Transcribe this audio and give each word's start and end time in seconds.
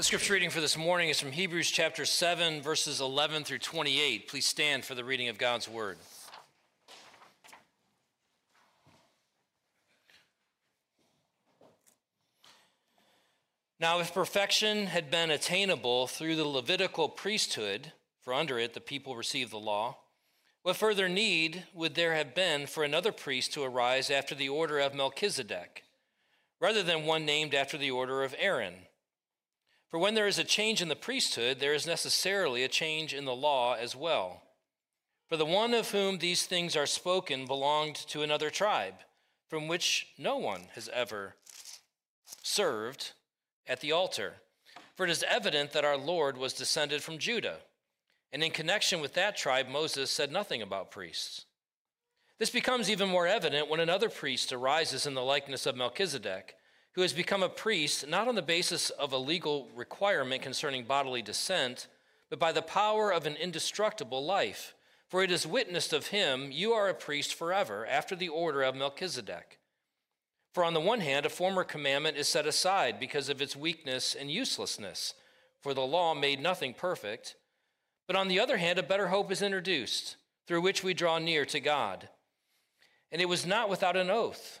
The 0.00 0.04
scripture 0.04 0.32
reading 0.32 0.48
for 0.48 0.62
this 0.62 0.78
morning 0.78 1.10
is 1.10 1.20
from 1.20 1.30
Hebrews 1.30 1.70
chapter 1.70 2.06
7, 2.06 2.62
verses 2.62 3.02
11 3.02 3.44
through 3.44 3.58
28. 3.58 4.28
Please 4.28 4.46
stand 4.46 4.82
for 4.82 4.94
the 4.94 5.04
reading 5.04 5.28
of 5.28 5.36
God's 5.36 5.68
word. 5.68 5.98
Now, 13.78 14.00
if 14.00 14.14
perfection 14.14 14.86
had 14.86 15.10
been 15.10 15.30
attainable 15.30 16.06
through 16.06 16.36
the 16.36 16.48
Levitical 16.48 17.10
priesthood, 17.10 17.92
for 18.22 18.32
under 18.32 18.58
it 18.58 18.72
the 18.72 18.80
people 18.80 19.16
received 19.16 19.52
the 19.52 19.58
law, 19.58 19.98
what 20.62 20.76
further 20.76 21.10
need 21.10 21.64
would 21.74 21.94
there 21.94 22.14
have 22.14 22.34
been 22.34 22.66
for 22.66 22.84
another 22.84 23.12
priest 23.12 23.52
to 23.52 23.64
arise 23.64 24.08
after 24.10 24.34
the 24.34 24.48
order 24.48 24.78
of 24.78 24.94
Melchizedek, 24.94 25.84
rather 26.58 26.82
than 26.82 27.04
one 27.04 27.26
named 27.26 27.54
after 27.54 27.76
the 27.76 27.90
order 27.90 28.24
of 28.24 28.34
Aaron? 28.38 28.86
For 29.90 29.98
when 29.98 30.14
there 30.14 30.28
is 30.28 30.38
a 30.38 30.44
change 30.44 30.80
in 30.80 30.88
the 30.88 30.96
priesthood, 30.96 31.58
there 31.58 31.74
is 31.74 31.86
necessarily 31.86 32.62
a 32.62 32.68
change 32.68 33.12
in 33.12 33.24
the 33.24 33.34
law 33.34 33.74
as 33.74 33.96
well. 33.96 34.42
For 35.28 35.36
the 35.36 35.44
one 35.44 35.74
of 35.74 35.90
whom 35.90 36.18
these 36.18 36.46
things 36.46 36.76
are 36.76 36.86
spoken 36.86 37.46
belonged 37.46 37.96
to 38.08 38.22
another 38.22 38.50
tribe, 38.50 38.94
from 39.48 39.66
which 39.66 40.06
no 40.16 40.36
one 40.36 40.68
has 40.74 40.88
ever 40.92 41.34
served 42.42 43.12
at 43.66 43.80
the 43.80 43.90
altar. 43.90 44.34
For 44.94 45.04
it 45.04 45.10
is 45.10 45.24
evident 45.28 45.72
that 45.72 45.84
our 45.84 45.96
Lord 45.96 46.36
was 46.36 46.52
descended 46.52 47.02
from 47.02 47.18
Judah. 47.18 47.58
And 48.32 48.44
in 48.44 48.52
connection 48.52 49.00
with 49.00 49.14
that 49.14 49.36
tribe, 49.36 49.68
Moses 49.68 50.10
said 50.10 50.30
nothing 50.30 50.62
about 50.62 50.92
priests. 50.92 51.46
This 52.38 52.50
becomes 52.50 52.88
even 52.88 53.08
more 53.08 53.26
evident 53.26 53.68
when 53.68 53.80
another 53.80 54.08
priest 54.08 54.52
arises 54.52 55.04
in 55.04 55.14
the 55.14 55.22
likeness 55.22 55.66
of 55.66 55.76
Melchizedek 55.76 56.54
who 57.00 57.02
has 57.02 57.14
become 57.14 57.42
a 57.42 57.48
priest 57.48 58.06
not 58.06 58.28
on 58.28 58.34
the 58.34 58.42
basis 58.42 58.90
of 58.90 59.14
a 59.14 59.16
legal 59.16 59.70
requirement 59.74 60.42
concerning 60.42 60.84
bodily 60.84 61.22
descent, 61.22 61.86
but 62.28 62.38
by 62.38 62.52
the 62.52 62.60
power 62.60 63.10
of 63.10 63.24
an 63.24 63.36
indestructible 63.36 64.22
life. 64.22 64.74
For 65.08 65.22
it 65.22 65.30
is 65.30 65.46
witnessed 65.46 65.94
of 65.94 66.08
him, 66.08 66.50
You 66.52 66.72
are 66.72 66.90
a 66.90 66.94
priest 66.94 67.34
forever, 67.34 67.86
after 67.86 68.14
the 68.14 68.28
order 68.28 68.60
of 68.60 68.74
Melchizedek. 68.74 69.58
For 70.52 70.62
on 70.62 70.74
the 70.74 70.80
one 70.80 71.00
hand, 71.00 71.24
a 71.24 71.30
former 71.30 71.64
commandment 71.64 72.18
is 72.18 72.28
set 72.28 72.46
aside 72.46 73.00
because 73.00 73.30
of 73.30 73.40
its 73.40 73.56
weakness 73.56 74.14
and 74.14 74.30
uselessness, 74.30 75.14
for 75.62 75.72
the 75.72 75.80
law 75.80 76.12
made 76.12 76.38
nothing 76.38 76.74
perfect. 76.74 77.34
But 78.06 78.16
on 78.16 78.28
the 78.28 78.40
other 78.40 78.58
hand, 78.58 78.78
a 78.78 78.82
better 78.82 79.08
hope 79.08 79.32
is 79.32 79.40
introduced, 79.40 80.18
through 80.46 80.60
which 80.60 80.84
we 80.84 80.92
draw 80.92 81.18
near 81.18 81.46
to 81.46 81.60
God. 81.60 82.10
And 83.10 83.22
it 83.22 83.26
was 83.30 83.46
not 83.46 83.70
without 83.70 83.96
an 83.96 84.10
oath. 84.10 84.60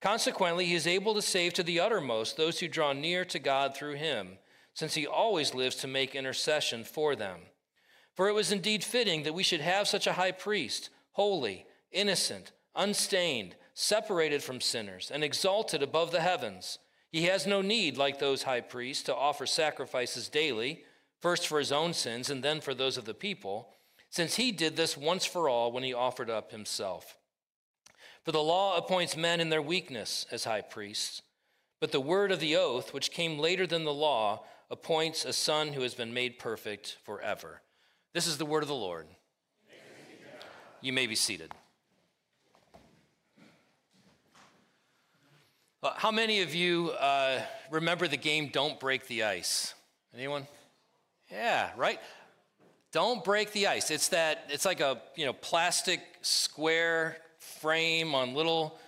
Consequently, 0.00 0.66
he 0.66 0.74
is 0.74 0.86
able 0.86 1.14
to 1.14 1.22
save 1.22 1.52
to 1.54 1.62
the 1.62 1.80
uttermost 1.80 2.36
those 2.36 2.60
who 2.60 2.68
draw 2.68 2.92
near 2.92 3.24
to 3.24 3.38
God 3.38 3.74
through 3.74 3.94
him, 3.94 4.38
since 4.74 4.94
he 4.94 5.06
always 5.06 5.54
lives 5.54 5.76
to 5.76 5.88
make 5.88 6.14
intercession 6.14 6.84
for 6.84 7.16
them. 7.16 7.40
For 8.14 8.28
it 8.28 8.34
was 8.34 8.52
indeed 8.52 8.84
fitting 8.84 9.24
that 9.24 9.34
we 9.34 9.42
should 9.42 9.60
have 9.60 9.88
such 9.88 10.06
a 10.06 10.12
high 10.12 10.32
priest, 10.32 10.90
holy, 11.12 11.66
innocent, 11.90 12.52
unstained, 12.76 13.56
separated 13.74 14.42
from 14.42 14.60
sinners, 14.60 15.10
and 15.12 15.24
exalted 15.24 15.82
above 15.82 16.12
the 16.12 16.20
heavens. 16.20 16.78
He 17.10 17.24
has 17.24 17.46
no 17.46 17.60
need, 17.60 17.96
like 17.96 18.18
those 18.18 18.44
high 18.44 18.60
priests, 18.60 19.04
to 19.04 19.14
offer 19.14 19.46
sacrifices 19.46 20.28
daily, 20.28 20.84
first 21.20 21.48
for 21.48 21.58
his 21.58 21.72
own 21.72 21.92
sins 21.92 22.30
and 22.30 22.42
then 22.42 22.60
for 22.60 22.74
those 22.74 22.96
of 22.96 23.04
the 23.04 23.14
people, 23.14 23.70
since 24.10 24.36
he 24.36 24.52
did 24.52 24.76
this 24.76 24.96
once 24.96 25.24
for 25.24 25.48
all 25.48 25.72
when 25.72 25.82
he 25.82 25.92
offered 25.92 26.30
up 26.30 26.52
himself. 26.52 27.17
For 28.24 28.32
the 28.32 28.42
law 28.42 28.76
appoints 28.76 29.16
men 29.16 29.40
in 29.40 29.48
their 29.48 29.62
weakness 29.62 30.26
as 30.30 30.44
high 30.44 30.60
priests, 30.60 31.22
but 31.80 31.92
the 31.92 32.00
word 32.00 32.32
of 32.32 32.40
the 32.40 32.56
oath, 32.56 32.92
which 32.92 33.10
came 33.10 33.38
later 33.38 33.66
than 33.66 33.84
the 33.84 33.92
law, 33.92 34.44
appoints 34.70 35.24
a 35.24 35.32
son 35.32 35.72
who 35.72 35.82
has 35.82 35.94
been 35.94 36.12
made 36.12 36.38
perfect 36.38 36.98
forever. 37.04 37.62
This 38.12 38.26
is 38.26 38.36
the 38.36 38.46
word 38.46 38.62
of 38.62 38.68
the 38.68 38.74
Lord. 38.74 39.06
You 40.80 40.92
may 40.92 41.06
be 41.06 41.14
seated. 41.14 41.52
Uh, 45.82 45.92
how 45.96 46.10
many 46.10 46.42
of 46.42 46.54
you 46.54 46.90
uh, 46.90 47.40
remember 47.70 48.08
the 48.08 48.16
game 48.16 48.50
Don't 48.52 48.78
Break 48.80 49.06
the 49.06 49.24
Ice? 49.24 49.74
Anyone? 50.14 50.46
Yeah, 51.30 51.70
right? 51.76 52.00
Don't 52.90 53.22
break 53.22 53.52
the 53.52 53.66
ice. 53.66 53.90
It's 53.90 54.08
that 54.08 54.46
it's 54.48 54.64
like 54.64 54.80
a, 54.80 55.02
you 55.14 55.26
know, 55.26 55.34
plastic 55.34 56.00
square 56.22 57.18
frame 57.60 58.14
on 58.14 58.34
little 58.34 58.78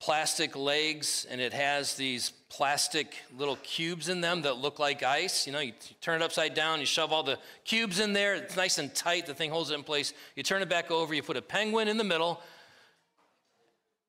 plastic 0.00 0.56
legs, 0.56 1.26
and 1.28 1.40
it 1.40 1.52
has 1.52 1.94
these 1.94 2.30
plastic 2.48 3.16
little 3.36 3.56
cubes 3.56 4.08
in 4.08 4.20
them 4.20 4.42
that 4.42 4.56
look 4.56 4.78
like 4.78 5.02
ice. 5.02 5.46
You 5.46 5.52
know, 5.52 5.58
you 5.58 5.72
turn 6.00 6.22
it 6.22 6.24
upside 6.24 6.54
down, 6.54 6.80
you 6.80 6.86
shove 6.86 7.12
all 7.12 7.22
the 7.22 7.38
cubes 7.64 7.98
in 7.98 8.12
there, 8.12 8.34
it's 8.36 8.56
nice 8.56 8.78
and 8.78 8.94
tight, 8.94 9.26
the 9.26 9.34
thing 9.34 9.50
holds 9.50 9.70
it 9.70 9.74
in 9.74 9.82
place. 9.82 10.12
You 10.36 10.42
turn 10.42 10.62
it 10.62 10.68
back 10.68 10.90
over, 10.90 11.14
you 11.14 11.22
put 11.22 11.36
a 11.36 11.42
penguin 11.42 11.88
in 11.88 11.96
the 11.96 12.04
middle, 12.04 12.40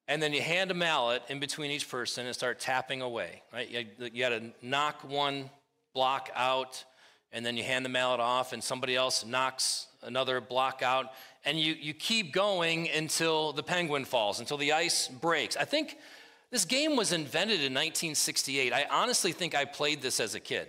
and 0.08 0.22
then 0.22 0.32
you 0.32 0.42
hand 0.42 0.72
a 0.72 0.76
mallet 0.76 1.24
in 1.28 1.40
between 1.40 1.72
each 1.72 1.90
person 1.90 2.26
and 2.26 2.36
start 2.36 2.60
tapping 2.60 3.02
away. 3.02 3.42
Right? 3.52 3.70
You, 3.70 3.86
you 4.12 4.20
got 4.20 4.30
to 4.30 4.52
knock 4.62 5.04
one 5.08 5.50
block 5.94 6.30
out, 6.36 6.84
and 7.32 7.46
then 7.46 7.58
you 7.58 7.64
hand 7.64 7.84
the 7.84 7.90
mallet 7.90 8.20
off, 8.20 8.54
and 8.54 8.64
somebody 8.64 8.96
else 8.96 9.26
knocks 9.26 9.88
another 10.02 10.42
block 10.42 10.82
out, 10.82 11.12
and 11.46 11.60
you, 11.60 11.74
you 11.74 11.94
keep 11.94 12.34
going 12.34 12.90
until 12.90 13.54
the 13.54 13.64
penguin 13.64 14.06
falls, 14.06 14.40
until 14.40 14.58
the 14.58 14.74
ice 14.74 15.08
breaks. 15.08 15.58
I 15.58 15.66
think 15.66 15.98
this 16.52 16.66
game 16.66 16.96
was 16.96 17.14
invented 17.14 17.58
in 17.58 17.74
1968. 17.74 18.74
I 18.74 18.86
honestly 18.90 19.32
think 19.32 19.56
I 19.56 19.66
played 19.66 20.02
this 20.02 20.20
as 20.20 20.36
a 20.36 20.40
kid. 20.40 20.68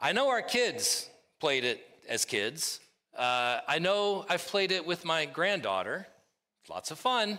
I 0.00 0.12
know 0.12 0.28
our 0.28 0.42
kids 0.42 1.08
played 1.40 1.64
it 1.64 1.86
as 2.08 2.24
kids. 2.24 2.80
Uh, 3.16 3.60
I 3.66 3.78
know 3.78 4.26
I've 4.28 4.46
played 4.46 4.72
it 4.72 4.86
with 4.86 5.04
my 5.04 5.26
granddaughter. 5.26 6.06
Lots 6.68 6.90
of 6.90 6.98
fun. 6.98 7.38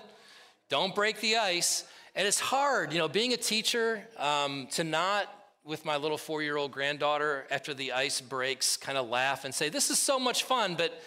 Don't 0.70 0.96
break 0.96 1.20
the 1.20 1.38
ice. 1.38 1.84
And 2.16 2.28
it's 2.28 2.40
hard, 2.40 2.94
you 2.94 3.00
know, 3.00 3.08
being 3.08 3.34
a 3.34 3.38
teacher, 3.38 4.08
um, 4.18 4.68
to 4.72 4.84
not, 4.84 5.32
with 5.68 5.86
my 5.86 5.98
little 5.98 6.18
four 6.18 6.42
year 6.42 6.58
old 6.58 6.72
granddaughter, 6.72 7.46
after 7.52 7.74
the 7.74 7.92
ice 7.92 8.22
breaks, 8.22 8.78
kind 8.78 8.98
of 8.98 9.10
laugh 9.10 9.46
and 9.46 9.54
say, 9.54 9.70
This 9.70 9.90
is 9.90 10.00
so 10.00 10.18
much 10.18 10.44
fun, 10.44 10.76
but 10.76 11.00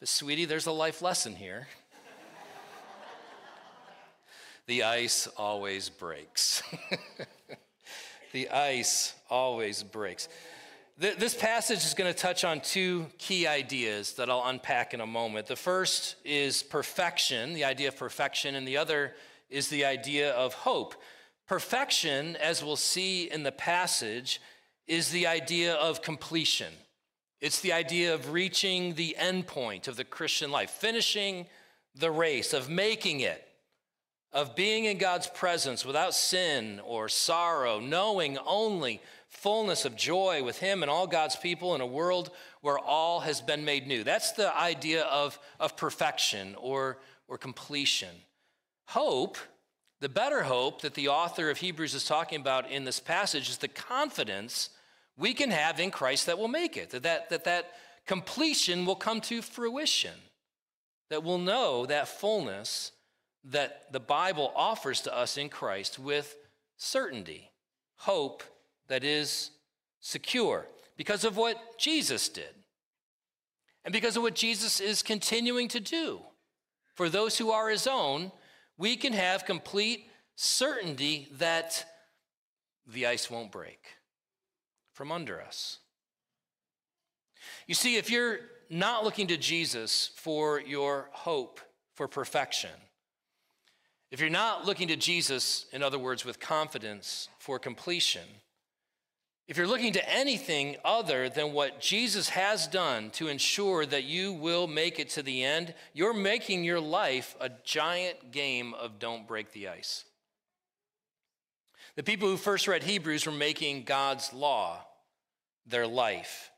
but, 0.00 0.08
sweetie, 0.08 0.44
there's 0.44 0.66
a 0.66 0.72
life 0.72 1.02
lesson 1.02 1.34
here. 1.34 1.66
the 4.66 4.84
ice 4.84 5.26
always 5.36 5.88
breaks. 5.88 6.62
the 8.32 8.48
ice 8.50 9.14
always 9.28 9.82
breaks. 9.82 10.28
This 10.98 11.34
passage 11.34 11.84
is 11.84 11.94
going 11.94 12.12
to 12.12 12.18
touch 12.18 12.44
on 12.44 12.60
two 12.60 13.06
key 13.18 13.46
ideas 13.46 14.14
that 14.14 14.28
I'll 14.30 14.44
unpack 14.46 14.94
in 14.94 15.00
a 15.00 15.06
moment. 15.06 15.46
The 15.46 15.56
first 15.56 16.16
is 16.24 16.62
perfection, 16.62 17.54
the 17.54 17.64
idea 17.64 17.88
of 17.88 17.96
perfection, 17.96 18.56
and 18.56 18.66
the 18.66 18.76
other 18.76 19.14
is 19.48 19.68
the 19.68 19.84
idea 19.84 20.32
of 20.32 20.54
hope. 20.54 20.94
Perfection, 21.48 22.36
as 22.36 22.62
we'll 22.62 22.76
see 22.76 23.30
in 23.30 23.42
the 23.42 23.52
passage, 23.52 24.40
is 24.86 25.10
the 25.10 25.26
idea 25.26 25.74
of 25.74 26.02
completion. 26.02 26.72
It's 27.40 27.60
the 27.60 27.72
idea 27.72 28.14
of 28.14 28.32
reaching 28.32 28.94
the 28.94 29.16
end 29.16 29.46
point 29.46 29.88
of 29.88 29.96
the 29.96 30.04
Christian 30.04 30.50
life, 30.50 30.70
finishing 30.70 31.46
the 31.94 32.10
race, 32.10 32.52
of 32.52 32.68
making 32.68 33.20
it, 33.20 33.42
of 34.30 34.54
being 34.54 34.84
in 34.84 34.98
God's 34.98 35.26
presence 35.28 35.86
without 35.86 36.12
sin 36.12 36.80
or 36.84 37.08
sorrow, 37.08 37.80
knowing 37.80 38.36
only 38.46 39.00
fullness 39.28 39.86
of 39.86 39.96
joy 39.96 40.42
with 40.42 40.58
Him 40.58 40.82
and 40.82 40.90
all 40.90 41.06
God's 41.06 41.36
people 41.36 41.74
in 41.74 41.80
a 41.80 41.86
world 41.86 42.30
where 42.60 42.78
all 42.78 43.20
has 43.20 43.40
been 43.40 43.64
made 43.64 43.86
new. 43.86 44.04
That's 44.04 44.32
the 44.32 44.54
idea 44.54 45.04
of, 45.04 45.38
of 45.58 45.76
perfection 45.76 46.56
or, 46.58 46.98
or 47.26 47.38
completion. 47.38 48.14
Hope, 48.86 49.38
the 50.00 50.08
better 50.08 50.42
hope 50.44 50.82
that 50.82 50.94
the 50.94 51.08
author 51.08 51.50
of 51.50 51.58
Hebrews 51.58 51.94
is 51.94 52.04
talking 52.04 52.40
about 52.40 52.70
in 52.70 52.84
this 52.84 53.00
passage, 53.00 53.48
is 53.48 53.58
the 53.58 53.68
confidence 53.68 54.70
we 55.16 55.34
can 55.34 55.50
have 55.50 55.80
in 55.80 55.90
Christ 55.90 56.26
that 56.26 56.38
will 56.38 56.48
make 56.48 56.76
it, 56.76 56.90
that 56.90 57.02
that, 57.02 57.30
that, 57.30 57.44
that 57.44 57.72
completion 58.06 58.86
will 58.86 58.96
come 58.96 59.20
to 59.22 59.42
fruition, 59.42 60.14
that 61.10 61.24
we'll 61.24 61.38
know 61.38 61.86
that 61.86 62.08
fullness 62.08 62.92
that 63.44 63.92
the 63.92 64.00
Bible 64.00 64.52
offers 64.54 65.00
to 65.02 65.16
us 65.16 65.36
in 65.36 65.48
Christ 65.48 65.98
with 65.98 66.36
certainty, 66.76 67.50
hope 67.96 68.42
that 68.86 69.02
is 69.02 69.50
secure 70.00 70.66
because 70.96 71.24
of 71.24 71.36
what 71.36 71.78
Jesus 71.78 72.28
did. 72.28 72.54
and 73.84 73.92
because 73.92 74.16
of 74.16 74.22
what 74.22 74.34
Jesus 74.34 74.80
is 74.80 75.02
continuing 75.02 75.66
to 75.68 75.80
do 75.80 76.20
for 76.94 77.08
those 77.08 77.38
who 77.38 77.50
are 77.50 77.70
his 77.70 77.86
own, 77.86 78.30
we 78.78 78.96
can 78.96 79.12
have 79.12 79.44
complete 79.44 80.06
certainty 80.36 81.28
that 81.38 81.84
the 82.86 83.06
ice 83.06 83.30
won't 83.30 83.52
break 83.52 83.80
from 84.94 85.12
under 85.12 85.42
us. 85.42 85.78
You 87.66 87.74
see, 87.74 87.96
if 87.96 88.10
you're 88.10 88.38
not 88.70 89.04
looking 89.04 89.26
to 89.26 89.36
Jesus 89.36 90.10
for 90.14 90.60
your 90.60 91.08
hope 91.12 91.60
for 91.94 92.08
perfection, 92.08 92.70
if 94.10 94.20
you're 94.20 94.30
not 94.30 94.64
looking 94.64 94.88
to 94.88 94.96
Jesus, 94.96 95.66
in 95.72 95.82
other 95.82 95.98
words, 95.98 96.24
with 96.24 96.40
confidence 96.40 97.28
for 97.38 97.58
completion, 97.58 98.22
if 99.48 99.56
you're 99.56 99.66
looking 99.66 99.94
to 99.94 100.14
anything 100.14 100.76
other 100.84 101.30
than 101.30 101.54
what 101.54 101.80
Jesus 101.80 102.28
has 102.28 102.66
done 102.66 103.08
to 103.12 103.28
ensure 103.28 103.86
that 103.86 104.04
you 104.04 104.34
will 104.34 104.66
make 104.66 104.98
it 104.98 105.08
to 105.10 105.22
the 105.22 105.42
end, 105.42 105.72
you're 105.94 106.12
making 106.12 106.64
your 106.64 106.80
life 106.80 107.34
a 107.40 107.50
giant 107.64 108.30
game 108.30 108.74
of 108.74 108.98
don't 108.98 109.26
break 109.26 109.52
the 109.52 109.68
ice. 109.68 110.04
The 111.96 112.02
people 112.02 112.28
who 112.28 112.36
first 112.36 112.68
read 112.68 112.82
Hebrews 112.82 113.24
were 113.24 113.32
making 113.32 113.84
God's 113.84 114.34
law 114.34 114.80
their 115.66 115.86
life. 115.86 116.50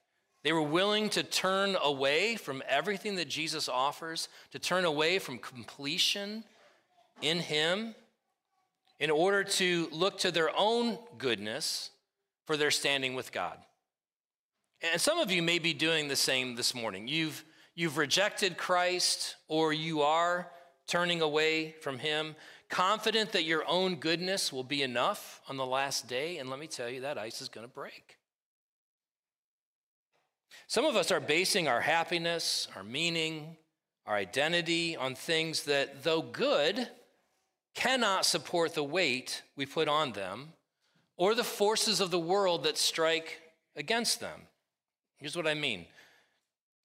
They 0.42 0.52
were 0.52 0.60
willing 0.60 1.10
to 1.10 1.22
turn 1.22 1.76
away 1.80 2.34
from 2.34 2.60
everything 2.68 3.14
that 3.16 3.28
Jesus 3.28 3.68
offers, 3.68 4.28
to 4.50 4.58
turn 4.58 4.84
away 4.84 5.20
from 5.20 5.38
completion 5.38 6.42
in 7.22 7.38
Him 7.38 7.94
in 8.98 9.10
order 9.10 9.44
to 9.44 9.88
look 9.92 10.18
to 10.18 10.32
their 10.32 10.50
own 10.56 10.98
goodness 11.18 11.90
for 12.50 12.56
their 12.56 12.72
standing 12.72 13.14
with 13.14 13.30
God. 13.30 13.56
And 14.82 15.00
some 15.00 15.20
of 15.20 15.30
you 15.30 15.40
may 15.40 15.60
be 15.60 15.72
doing 15.72 16.08
the 16.08 16.16
same 16.16 16.56
this 16.56 16.74
morning. 16.74 17.06
You've, 17.06 17.44
you've 17.76 17.96
rejected 17.96 18.56
Christ 18.56 19.36
or 19.46 19.72
you 19.72 20.02
are 20.02 20.50
turning 20.88 21.22
away 21.22 21.76
from 21.80 22.00
Him, 22.00 22.34
confident 22.68 23.30
that 23.30 23.44
your 23.44 23.62
own 23.68 23.94
goodness 23.94 24.52
will 24.52 24.64
be 24.64 24.82
enough 24.82 25.40
on 25.48 25.58
the 25.58 25.64
last 25.64 26.08
day. 26.08 26.38
And 26.38 26.50
let 26.50 26.58
me 26.58 26.66
tell 26.66 26.88
you, 26.88 27.02
that 27.02 27.18
ice 27.18 27.40
is 27.40 27.48
going 27.48 27.68
to 27.68 27.72
break. 27.72 28.18
Some 30.66 30.84
of 30.84 30.96
us 30.96 31.12
are 31.12 31.20
basing 31.20 31.68
our 31.68 31.82
happiness, 31.82 32.66
our 32.74 32.82
meaning, 32.82 33.58
our 34.06 34.16
identity 34.16 34.96
on 34.96 35.14
things 35.14 35.62
that, 35.66 36.02
though 36.02 36.22
good, 36.22 36.88
cannot 37.76 38.26
support 38.26 38.74
the 38.74 38.82
weight 38.82 39.44
we 39.54 39.66
put 39.66 39.86
on 39.86 40.10
them 40.14 40.54
or 41.20 41.34
the 41.34 41.44
forces 41.44 42.00
of 42.00 42.10
the 42.10 42.18
world 42.18 42.64
that 42.64 42.78
strike 42.78 43.42
against 43.76 44.20
them. 44.20 44.40
Here's 45.18 45.36
what 45.36 45.46
I 45.46 45.52
mean 45.54 45.84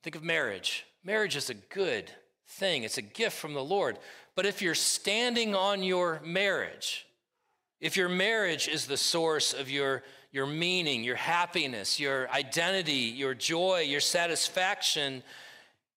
think 0.04 0.16
of 0.16 0.24
marriage. 0.24 0.86
Marriage 1.04 1.38
is 1.38 1.50
a 1.50 1.56
good 1.56 2.12
thing, 2.48 2.84
it's 2.84 2.98
a 3.00 3.02
gift 3.02 3.38
from 3.38 3.54
the 3.54 3.64
Lord. 3.64 3.98
But 4.36 4.46
if 4.46 4.62
you're 4.62 4.76
standing 4.76 5.56
on 5.56 5.82
your 5.82 6.22
marriage, 6.24 7.08
if 7.80 7.96
your 7.96 8.10
marriage 8.10 8.68
is 8.68 8.86
the 8.86 8.98
source 8.98 9.54
of 9.54 9.70
your, 9.70 10.04
your 10.34 10.46
meaning, 10.46 11.06
your 11.06 11.16
happiness, 11.16 11.98
your 11.98 12.30
identity, 12.30 13.14
your 13.16 13.34
joy, 13.34 13.86
your 13.88 14.02
satisfaction 14.02 15.24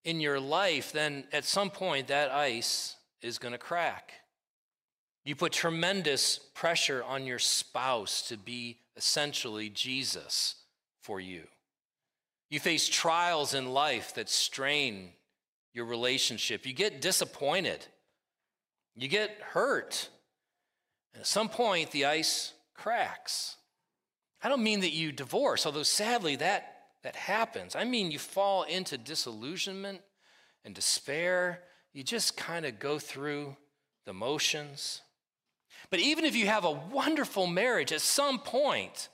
in 0.04 0.20
your 0.20 0.38
life, 0.38 0.92
then 0.92 1.24
at 1.32 1.44
some 1.44 1.70
point 1.70 2.06
that 2.06 2.30
ice 2.30 2.94
is 3.20 3.38
going 3.38 3.52
to 3.52 3.58
crack. 3.58 4.12
You 5.28 5.36
put 5.36 5.52
tremendous 5.52 6.38
pressure 6.54 7.04
on 7.06 7.26
your 7.26 7.38
spouse 7.38 8.22
to 8.28 8.38
be 8.38 8.78
essentially 8.96 9.68
Jesus 9.68 10.54
for 11.02 11.20
you. 11.20 11.42
You 12.48 12.60
face 12.60 12.88
trials 12.88 13.52
in 13.52 13.74
life 13.74 14.14
that 14.14 14.30
strain 14.30 15.10
your 15.74 15.84
relationship. 15.84 16.64
You 16.64 16.72
get 16.72 17.02
disappointed. 17.02 17.84
You 18.96 19.06
get 19.06 19.38
hurt. 19.52 20.08
And 21.12 21.20
at 21.20 21.26
some 21.26 21.50
point, 21.50 21.90
the 21.90 22.06
ice 22.06 22.54
cracks. 22.72 23.56
I 24.42 24.48
don't 24.48 24.62
mean 24.62 24.80
that 24.80 24.94
you 24.94 25.12
divorce, 25.12 25.66
although 25.66 25.82
sadly 25.82 26.36
that, 26.36 26.84
that 27.02 27.16
happens. 27.16 27.76
I 27.76 27.84
mean 27.84 28.10
you 28.10 28.18
fall 28.18 28.62
into 28.62 28.96
disillusionment 28.96 30.00
and 30.64 30.74
despair. 30.74 31.64
You 31.92 32.02
just 32.02 32.34
kind 32.38 32.64
of 32.64 32.78
go 32.78 32.98
through 32.98 33.58
the 34.06 34.14
motions. 34.14 35.02
But 35.90 36.00
even 36.00 36.24
if 36.24 36.36
you 36.36 36.46
have 36.46 36.64
a 36.64 36.70
wonderful 36.70 37.46
marriage, 37.46 37.92
at 37.92 38.00
some 38.00 38.38
point, 38.38 39.08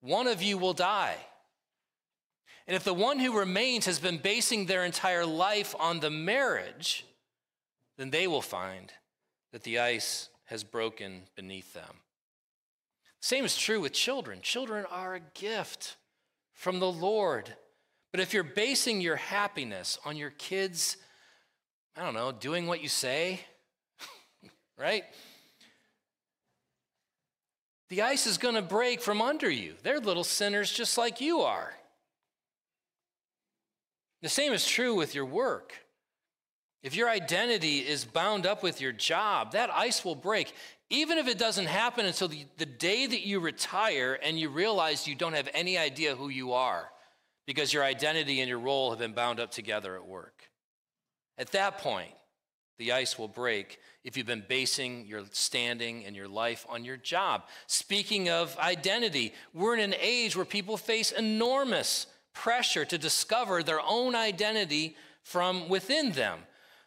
one 0.00 0.26
of 0.26 0.42
you 0.42 0.58
will 0.58 0.72
die. 0.72 1.16
And 2.66 2.74
if 2.74 2.82
the 2.82 2.94
one 2.94 3.18
who 3.18 3.38
remains 3.38 3.86
has 3.86 4.00
been 4.00 4.18
basing 4.18 4.66
their 4.66 4.84
entire 4.84 5.24
life 5.24 5.74
on 5.78 6.00
the 6.00 6.10
marriage, 6.10 7.06
then 7.96 8.10
they 8.10 8.26
will 8.26 8.42
find 8.42 8.92
that 9.52 9.62
the 9.62 9.78
ice 9.78 10.28
has 10.46 10.64
broken 10.64 11.22
beneath 11.36 11.72
them. 11.72 12.00
Same 13.20 13.44
is 13.44 13.56
true 13.56 13.80
with 13.80 13.92
children. 13.92 14.40
Children 14.42 14.84
are 14.90 15.14
a 15.14 15.20
gift 15.34 15.96
from 16.52 16.80
the 16.80 16.90
Lord. 16.90 17.54
But 18.12 18.20
if 18.20 18.34
you're 18.34 18.42
basing 18.42 19.00
your 19.00 19.16
happiness 19.16 19.98
on 20.04 20.16
your 20.16 20.30
kids, 20.30 20.96
I 21.96 22.02
don't 22.02 22.14
know, 22.14 22.32
doing 22.32 22.66
what 22.66 22.82
you 22.82 22.88
say, 22.88 23.40
right? 24.78 25.04
The 27.88 28.02
ice 28.02 28.26
is 28.26 28.38
going 28.38 28.56
to 28.56 28.62
break 28.62 29.00
from 29.00 29.22
under 29.22 29.50
you. 29.50 29.74
They're 29.82 30.00
little 30.00 30.24
sinners 30.24 30.72
just 30.72 30.98
like 30.98 31.20
you 31.20 31.40
are. 31.40 31.72
The 34.22 34.28
same 34.28 34.52
is 34.52 34.66
true 34.66 34.94
with 34.94 35.14
your 35.14 35.26
work. 35.26 35.74
If 36.82 36.94
your 36.94 37.08
identity 37.08 37.78
is 37.78 38.04
bound 38.04 38.46
up 38.46 38.62
with 38.62 38.80
your 38.80 38.92
job, 38.92 39.52
that 39.52 39.70
ice 39.70 40.04
will 40.04 40.14
break. 40.14 40.52
Even 40.90 41.18
if 41.18 41.26
it 41.26 41.38
doesn't 41.38 41.66
happen 41.66 42.06
until 42.06 42.28
the, 42.28 42.46
the, 42.58 42.66
day 42.66 43.06
that 43.06 43.26
you 43.26 43.40
retire 43.40 44.18
and 44.22 44.38
you 44.38 44.48
realize 44.48 45.06
you 45.06 45.16
don't 45.16 45.34
have 45.34 45.48
any 45.52 45.78
idea 45.78 46.14
who 46.14 46.28
you 46.28 46.52
are 46.52 46.88
because 47.44 47.72
your 47.72 47.82
identity 47.82 48.40
and 48.40 48.48
your 48.48 48.60
role 48.60 48.90
have 48.90 49.00
been 49.00 49.12
bound 49.12 49.40
up 49.40 49.50
together 49.50 49.96
at 49.96 50.06
work. 50.06 50.48
At 51.38 51.52
that 51.52 51.78
point, 51.78 52.12
the 52.78 52.92
ice 52.92 53.18
will 53.18 53.28
break 53.28 53.78
if 54.04 54.16
you've 54.16 54.26
been 54.26 54.44
basing 54.48 55.06
your 55.06 55.22
standing 55.32 56.04
and 56.04 56.14
your 56.14 56.28
life 56.28 56.66
on 56.68 56.84
your 56.84 56.96
job. 56.96 57.44
Speaking 57.66 58.28
of 58.28 58.56
identity, 58.58 59.34
we're 59.54 59.74
in 59.74 59.80
an 59.80 59.94
age 60.00 60.36
where 60.36 60.44
people 60.44 60.76
face 60.76 61.10
enormous 61.10 62.06
pressure 62.32 62.84
to 62.84 62.98
discover 62.98 63.62
their 63.62 63.80
own 63.80 64.14
identity 64.14 64.96
from 65.22 65.68
within 65.68 66.12
them. 66.12 66.40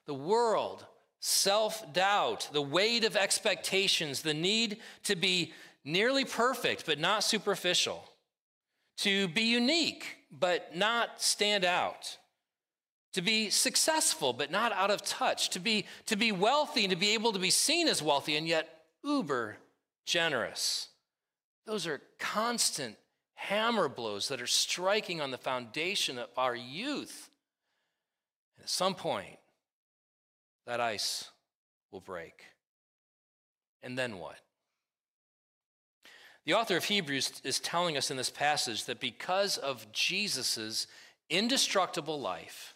The 0.06 0.14
world, 0.14 0.86
self 1.20 1.92
doubt, 1.92 2.50
the 2.54 2.62
weight 2.62 3.04
of 3.04 3.16
expectations, 3.16 4.22
the 4.22 4.34
need 4.34 4.78
to 5.04 5.16
be 5.16 5.54
nearly 5.84 6.24
perfect 6.24 6.86
but 6.86 7.00
not 7.00 7.24
superficial, 7.24 8.04
to 8.98 9.28
be 9.28 9.44
unique 9.44 10.18
but 10.32 10.76
not 10.76 11.22
stand 11.22 11.66
out 11.66 12.18
to 13.14 13.22
be 13.22 13.50
successful 13.50 14.34
but 14.34 14.52
not 14.52 14.72
out 14.72 14.92
of 14.92 15.04
touch, 15.04 15.50
to 15.52 15.60
be, 15.60 15.86
to 16.06 16.16
be 16.16 16.32
wealthy 16.32 16.84
and 16.84 16.92
to 16.92 16.98
be 16.98 17.14
able 17.14 17.34
to 17.34 17.40
be 17.40 17.50
seen 17.50 17.88
as 17.88 18.02
wealthy 18.02 18.36
and 18.36 18.48
yet 18.48 18.70
uber 19.04 19.58
generous. 20.06 20.90
Those 21.66 21.88
are 21.88 22.02
constant 22.18 22.98
hammer 23.36 23.88
blows 23.88 24.28
that 24.28 24.42
are 24.42 24.48
striking 24.48 25.22
on 25.22 25.32
the 25.32 25.38
foundation 25.38 26.18
of 26.18 26.28
our 26.36 26.56
youth. 26.56 27.30
And 28.58 28.64
at 28.64 28.70
some 28.70 28.96
point, 28.96 29.38
that 30.68 30.80
ice 30.80 31.30
will 31.92 32.02
break. 32.02 32.44
And 33.82 33.98
then 33.98 34.20
what? 34.20 34.36
The 36.46 36.54
author 36.54 36.78
of 36.78 36.86
Hebrews 36.86 37.42
is 37.44 37.60
telling 37.60 37.96
us 37.96 38.12
in 38.12 38.18
this 38.18 38.30
passage 38.30 38.86
that 38.86 39.00
because 39.00 39.58
of 39.58 39.92
Jesus' 39.92 40.88
indestructible 41.30 42.20
life, 42.20 42.76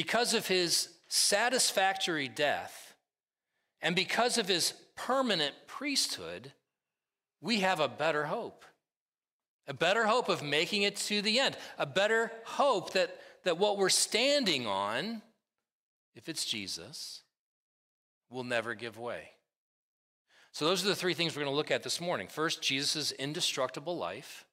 because 0.00 0.32
of 0.32 0.46
his 0.46 0.88
satisfactory 1.08 2.26
death 2.26 2.94
and 3.82 3.94
because 3.94 4.38
of 4.38 4.48
his 4.48 4.72
permanent 4.96 5.54
priesthood, 5.66 6.54
we 7.42 7.60
have 7.60 7.80
a 7.80 7.88
better 7.88 8.24
hope. 8.24 8.64
A 9.68 9.74
better 9.74 10.06
hope 10.06 10.30
of 10.30 10.42
making 10.42 10.84
it 10.84 10.96
to 10.96 11.20
the 11.20 11.38
end. 11.38 11.54
A 11.76 11.84
better 11.84 12.32
hope 12.44 12.94
that, 12.94 13.14
that 13.44 13.58
what 13.58 13.76
we're 13.76 13.90
standing 13.90 14.66
on, 14.66 15.20
if 16.14 16.30
it's 16.30 16.46
Jesus, 16.46 17.20
will 18.30 18.44
never 18.44 18.74
give 18.74 18.98
way. 18.98 19.32
So, 20.50 20.64
those 20.64 20.82
are 20.82 20.88
the 20.88 20.96
three 20.96 21.12
things 21.12 21.36
we're 21.36 21.42
going 21.42 21.52
to 21.52 21.56
look 21.56 21.70
at 21.70 21.82
this 21.82 22.00
morning. 22.00 22.26
First, 22.26 22.62
Jesus' 22.62 23.12
indestructible 23.12 23.98
life. 23.98 24.46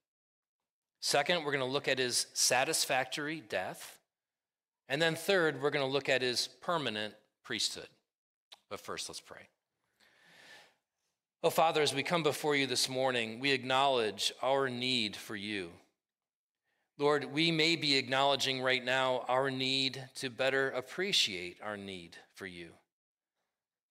Second, 1.00 1.46
we're 1.46 1.54
going 1.54 1.66
to 1.66 1.72
look 1.72 1.88
at 1.88 2.00
his 2.00 2.28
satisfactory 2.34 3.42
death. 3.48 3.97
And 4.90 5.02
then, 5.02 5.16
third, 5.16 5.62
we're 5.62 5.70
going 5.70 5.86
to 5.86 5.92
look 5.92 6.10
at 6.10 6.22
his 6.22 6.48
permanent 6.62 7.14
priesthood. 7.44 7.88
But 8.70 8.80
first, 8.80 9.10
let's 9.10 9.20
pray. 9.20 9.50
Oh, 11.44 11.50
Father, 11.50 11.82
as 11.82 11.94
we 11.94 12.04
come 12.04 12.24
before 12.24 12.56
you 12.56 12.68
this 12.68 12.90
morning, 12.90 13.40
we 13.40 13.52
acknowledge 13.52 14.34
our 14.42 14.70
need 14.70 15.16
for 15.16 15.36
you. 15.36 15.70
Lord, 16.98 17.26
we 17.26 17.52
may 17.52 17.76
be 17.76 17.96
acknowledging 17.96 18.62
right 18.62 18.84
now 18.84 19.24
our 19.28 19.52
need 19.52 20.04
to 20.16 20.32
better 20.32 20.72
appreciate 20.72 21.58
our 21.64 21.78
need 21.78 22.18
for 22.34 22.48
you 22.48 22.70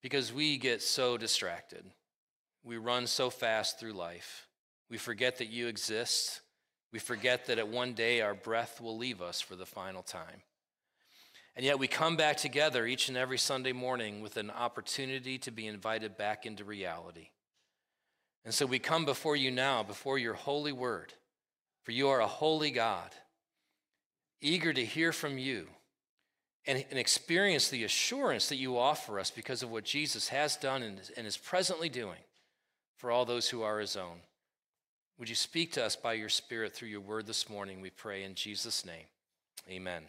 because 0.03 0.33
we 0.33 0.57
get 0.57 0.83
so 0.83 1.17
distracted. 1.17 1.85
We 2.65 2.79
run 2.79 3.07
so 3.07 3.31
fast 3.31 3.79
through 3.79 3.93
life. 3.93 4.49
We 4.91 4.99
forget 4.99 5.39
that 5.39 5.51
you 5.51 5.69
exist. 5.69 6.41
We 6.93 6.99
forget 6.99 7.47
that 7.47 7.59
at 7.59 7.69
one 7.69 7.93
day 7.93 8.23
our 8.23 8.35
breath 8.35 8.81
will 8.81 8.97
leave 8.97 9.23
us 9.23 9.41
for 9.41 9.55
the 9.55 9.67
final 9.67 10.03
time. 10.03 10.43
And 11.57 11.65
yet 11.65 11.79
we 11.79 11.89
come 11.89 12.17
back 12.17 12.37
together 12.37 12.87
each 12.87 13.09
and 13.09 13.17
every 13.17 13.39
Sunday 13.39 13.73
morning 13.73 14.21
with 14.21 14.37
an 14.37 14.51
opportunity 14.51 15.39
to 15.39 15.51
be 15.51 15.67
invited 15.67 16.17
back 16.17 16.45
into 16.45 16.65
reality. 16.65 17.31
And 18.45 18.53
so 18.53 18.67
we 18.67 18.79
come 18.79 19.05
before 19.05 19.35
you 19.35 19.51
now, 19.51 19.83
before 19.83 20.19
your 20.19 20.35
holy 20.35 20.73
word 20.73 21.15
for 21.87 21.93
you 21.93 22.09
are 22.09 22.21
a 22.21 22.27
holy 22.27 22.73
God, 22.73 23.15
eager 24.41 24.73
to 24.73 24.85
hear 24.85 25.13
from 25.13 25.39
you 25.39 25.69
and, 26.67 26.85
and 26.91 26.99
experience 26.99 27.69
the 27.69 27.85
assurance 27.85 28.49
that 28.49 28.57
you 28.57 28.77
offer 28.77 29.21
us 29.21 29.31
because 29.31 29.63
of 29.63 29.71
what 29.71 29.85
Jesus 29.85 30.27
has 30.31 30.57
done 30.57 30.83
and, 30.83 31.01
and 31.17 31.29
is 31.29 31.37
presently 31.37 31.89
doing 31.89 32.19
for 32.97 33.13
all 33.13 33.25
those 33.25 33.49
who 33.49 33.63
are 33.63 33.79
his 33.79 33.97
own. 33.97 34.19
Would 35.17 35.29
you 35.29 35.37
speak 35.37 35.71
to 35.75 35.85
us 35.85 35.95
by 35.95 36.15
your 36.15 36.29
Spirit 36.29 36.75
through 36.75 36.89
your 36.89 37.01
word 37.01 37.29
this 37.29 37.49
morning, 37.49 37.81
we 37.81 37.91
pray 37.91 38.25
in 38.25 38.35
Jesus' 38.35 38.85
name. 38.85 39.07
Amen. 39.71 40.03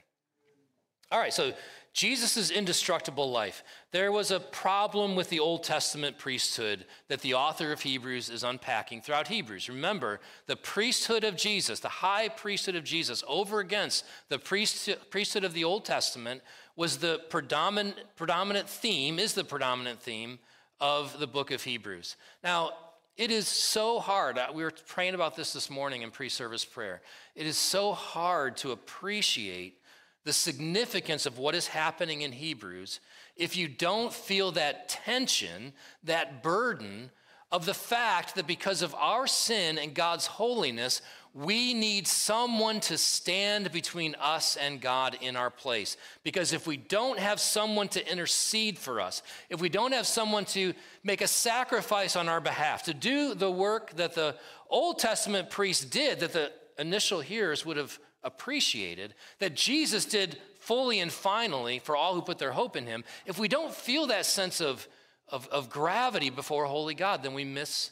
All 1.11 1.19
right, 1.19 1.33
so 1.33 1.53
Jesus' 1.93 2.51
indestructible 2.51 3.31
life. 3.31 3.63
There 3.91 4.11
was 4.11 4.29
a 4.29 4.39
problem 4.39 5.15
with 5.15 5.29
the 5.29 5.39
Old 5.39 5.63
Testament 5.63 6.19
priesthood 6.19 6.85
that 7.07 7.21
the 7.21 7.33
author 7.33 7.71
of 7.71 7.81
Hebrews 7.81 8.29
is 8.29 8.43
unpacking 8.43 9.01
throughout 9.01 9.29
Hebrews. 9.29 9.67
Remember, 9.67 10.19
the 10.45 10.55
priesthood 10.55 11.23
of 11.23 11.35
Jesus, 11.35 11.79
the 11.79 11.87
high 11.87 12.29
priesthood 12.29 12.75
of 12.75 12.83
Jesus, 12.83 13.23
over 13.27 13.59
against 13.61 14.05
the 14.29 14.37
priesthood 14.37 15.43
of 15.43 15.53
the 15.53 15.63
Old 15.63 15.85
Testament, 15.85 16.41
was 16.75 16.97
the 16.97 17.21
predominant, 17.29 17.97
predominant 18.15 18.69
theme, 18.69 19.17
is 19.17 19.33
the 19.33 19.43
predominant 19.43 19.99
theme 19.99 20.37
of 20.79 21.17
the 21.19 21.25
book 21.25 21.49
of 21.49 21.63
Hebrews. 21.63 22.15
Now, 22.43 22.73
it 23.15 23.31
is 23.31 23.47
so 23.47 23.99
hard. 23.99 24.37
Uh, 24.37 24.49
we 24.53 24.61
were 24.61 24.73
praying 24.85 25.15
about 25.15 25.35
this 25.35 25.51
this 25.51 25.71
morning 25.71 26.03
in 26.03 26.11
pre 26.11 26.29
service 26.29 26.63
prayer. 26.63 27.01
It 27.33 27.47
is 27.47 27.57
so 27.57 27.93
hard 27.93 28.57
to 28.57 28.71
appreciate 28.71 29.79
the 30.27 30.33
significance 30.33 31.25
of 31.25 31.37
what 31.37 31.55
is 31.55 31.67
happening 31.67 32.21
in 32.21 32.33
Hebrews 32.33 32.99
if 33.37 33.55
you 33.55 33.67
don't 33.67 34.11
feel 34.11 34.51
that 34.53 34.89
tension, 34.89 35.71
that 36.03 36.43
burden 36.43 37.11
of 37.51 37.65
the 37.65 37.73
fact 37.73 38.35
that 38.35 38.47
because 38.47 38.81
of 38.81 38.93
our 38.95 39.25
sin 39.25 39.77
and 39.77 39.93
God's 39.93 40.25
holiness, 40.25 41.01
we 41.33 41.73
need 41.73 42.07
someone 42.07 42.79
to 42.81 42.97
stand 42.97 43.71
between 43.71 44.15
us 44.15 44.57
and 44.57 44.81
God 44.81 45.17
in 45.21 45.35
our 45.35 45.51
place. 45.51 45.95
Because 46.23 46.51
if 46.51 46.67
we 46.67 46.77
don't 46.77 47.19
have 47.19 47.39
someone 47.39 47.87
to 47.89 48.11
intercede 48.11 48.77
for 48.77 48.99
us, 48.99 49.21
if 49.49 49.61
we 49.61 49.69
don't 49.69 49.93
have 49.93 50.07
someone 50.07 50.45
to 50.45 50.73
make 51.03 51.21
a 51.21 51.27
sacrifice 51.27 52.15
on 52.15 52.27
our 52.27 52.41
behalf, 52.41 52.83
to 52.83 52.93
do 52.93 53.33
the 53.33 53.51
work 53.51 53.95
that 53.95 54.15
the 54.15 54.35
Old 54.69 54.99
Testament 54.99 55.51
priests 55.51 55.85
did, 55.85 56.19
that 56.19 56.33
the 56.33 56.51
initial 56.79 57.21
hearers 57.21 57.65
would 57.65 57.77
have 57.77 57.97
appreciated 58.23 59.13
that 59.39 59.55
Jesus 59.55 60.05
did 60.05 60.37
fully 60.59 60.99
and 60.99 61.11
finally 61.11 61.79
for 61.79 61.95
all 61.95 62.13
who 62.13 62.21
put 62.21 62.39
their 62.39 62.51
hope 62.51 62.75
in 62.75 62.85
him, 62.85 63.03
if 63.25 63.39
we 63.39 63.47
don't 63.47 63.73
feel 63.73 64.07
that 64.07 64.25
sense 64.25 64.59
of, 64.59 64.87
of, 65.29 65.47
of 65.47 65.69
gravity 65.69 66.29
before 66.29 66.65
holy 66.65 66.93
God, 66.93 67.23
then 67.23 67.33
we 67.33 67.45
miss 67.45 67.91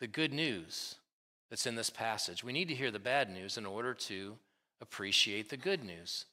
the 0.00 0.06
good 0.06 0.32
news 0.32 0.96
that's 1.50 1.66
in 1.66 1.74
this 1.74 1.90
passage. 1.90 2.42
We 2.42 2.52
need 2.52 2.68
to 2.68 2.74
hear 2.74 2.90
the 2.90 2.98
bad 2.98 3.30
news 3.30 3.58
in 3.58 3.66
order 3.66 3.94
to 3.94 4.36
appreciate 4.80 5.48
the 5.48 5.56
good 5.56 5.84
news. 5.84 6.26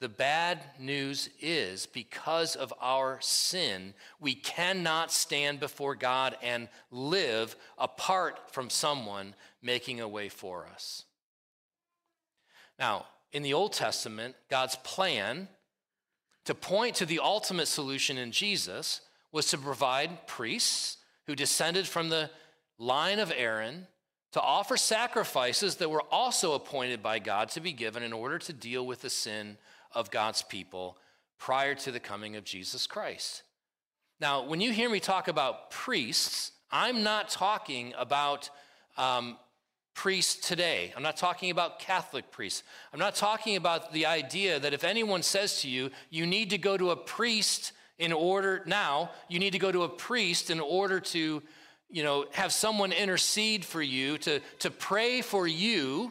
The 0.00 0.08
bad 0.08 0.60
news 0.78 1.28
is 1.40 1.84
because 1.84 2.56
of 2.56 2.72
our 2.80 3.18
sin, 3.20 3.92
we 4.18 4.34
cannot 4.34 5.12
stand 5.12 5.60
before 5.60 5.94
God 5.94 6.38
and 6.42 6.68
live 6.90 7.54
apart 7.76 8.50
from 8.50 8.70
someone 8.70 9.34
making 9.62 10.00
a 10.00 10.08
way 10.08 10.30
for 10.30 10.66
us. 10.72 11.04
Now, 12.80 13.06
in 13.32 13.42
the 13.42 13.54
Old 13.54 13.74
Testament, 13.74 14.34
God's 14.48 14.76
plan 14.76 15.48
to 16.46 16.54
point 16.54 16.96
to 16.96 17.06
the 17.06 17.20
ultimate 17.20 17.66
solution 17.66 18.18
in 18.18 18.32
Jesus 18.32 19.02
was 19.30 19.46
to 19.50 19.58
provide 19.58 20.26
priests 20.26 20.96
who 21.26 21.36
descended 21.36 21.86
from 21.86 22.08
the 22.08 22.30
line 22.78 23.18
of 23.18 23.32
Aaron 23.36 23.86
to 24.32 24.40
offer 24.40 24.76
sacrifices 24.76 25.76
that 25.76 25.90
were 25.90 26.02
also 26.10 26.54
appointed 26.54 27.02
by 27.02 27.18
God 27.18 27.50
to 27.50 27.60
be 27.60 27.72
given 27.72 28.02
in 28.02 28.12
order 28.12 28.38
to 28.38 28.52
deal 28.52 28.86
with 28.86 29.02
the 29.02 29.10
sin 29.10 29.58
of 29.92 30.10
God's 30.10 30.42
people 30.42 30.96
prior 31.38 31.74
to 31.74 31.90
the 31.90 32.00
coming 32.00 32.36
of 32.36 32.44
Jesus 32.44 32.86
Christ. 32.86 33.42
Now, 34.20 34.46
when 34.46 34.60
you 34.60 34.72
hear 34.72 34.88
me 34.88 35.00
talk 35.00 35.28
about 35.28 35.70
priests, 35.70 36.52
I'm 36.70 37.02
not 37.02 37.28
talking 37.28 37.92
about 37.98 38.50
um, 38.96 39.36
priests 40.00 40.48
today. 40.48 40.94
I'm 40.96 41.02
not 41.02 41.18
talking 41.18 41.50
about 41.50 41.78
Catholic 41.78 42.30
priests. 42.30 42.62
I'm 42.90 42.98
not 42.98 43.14
talking 43.14 43.56
about 43.56 43.92
the 43.92 44.06
idea 44.06 44.58
that 44.58 44.72
if 44.72 44.82
anyone 44.82 45.22
says 45.22 45.60
to 45.60 45.68
you, 45.68 45.90
you 46.08 46.24
need 46.24 46.48
to 46.50 46.56
go 46.56 46.78
to 46.78 46.92
a 46.92 46.96
priest 46.96 47.72
in 47.98 48.10
order, 48.10 48.62
now, 48.64 49.10
you 49.28 49.38
need 49.38 49.50
to 49.50 49.58
go 49.58 49.70
to 49.70 49.82
a 49.82 49.90
priest 49.90 50.48
in 50.48 50.58
order 50.58 51.00
to, 51.00 51.42
you 51.90 52.02
know, 52.02 52.24
have 52.32 52.50
someone 52.50 52.92
intercede 52.92 53.62
for 53.62 53.82
you, 53.82 54.16
to, 54.16 54.40
to 54.60 54.70
pray 54.70 55.20
for 55.20 55.46
you 55.46 56.10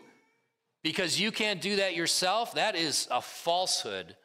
because 0.83 1.19
you 1.19 1.31
can't 1.31 1.59
do 1.59 1.77
that 1.77 1.95
yourself. 1.95 2.53
That 2.53 2.75
is 2.75 3.07
a 3.09 3.23
falsehood. 3.23 4.15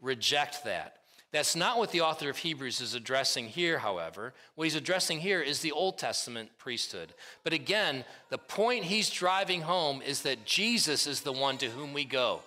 Reject 0.00 0.64
that. 0.64 0.96
That's 1.32 1.56
not 1.56 1.78
what 1.78 1.90
the 1.90 2.02
author 2.02 2.28
of 2.28 2.36
Hebrews 2.36 2.82
is 2.82 2.94
addressing 2.94 3.48
here, 3.48 3.78
however. 3.78 4.34
What 4.54 4.64
he's 4.64 4.74
addressing 4.74 5.20
here 5.20 5.40
is 5.40 5.60
the 5.60 5.72
Old 5.72 5.96
Testament 5.96 6.50
priesthood. 6.58 7.14
But 7.42 7.54
again, 7.54 8.04
the 8.28 8.36
point 8.36 8.84
he's 8.84 9.08
driving 9.08 9.62
home 9.62 10.02
is 10.02 10.22
that 10.22 10.44
Jesus 10.44 11.06
is 11.06 11.22
the 11.22 11.32
one 11.32 11.56
to 11.58 11.70
whom 11.70 11.94
we 11.94 12.04
go. 12.04 12.40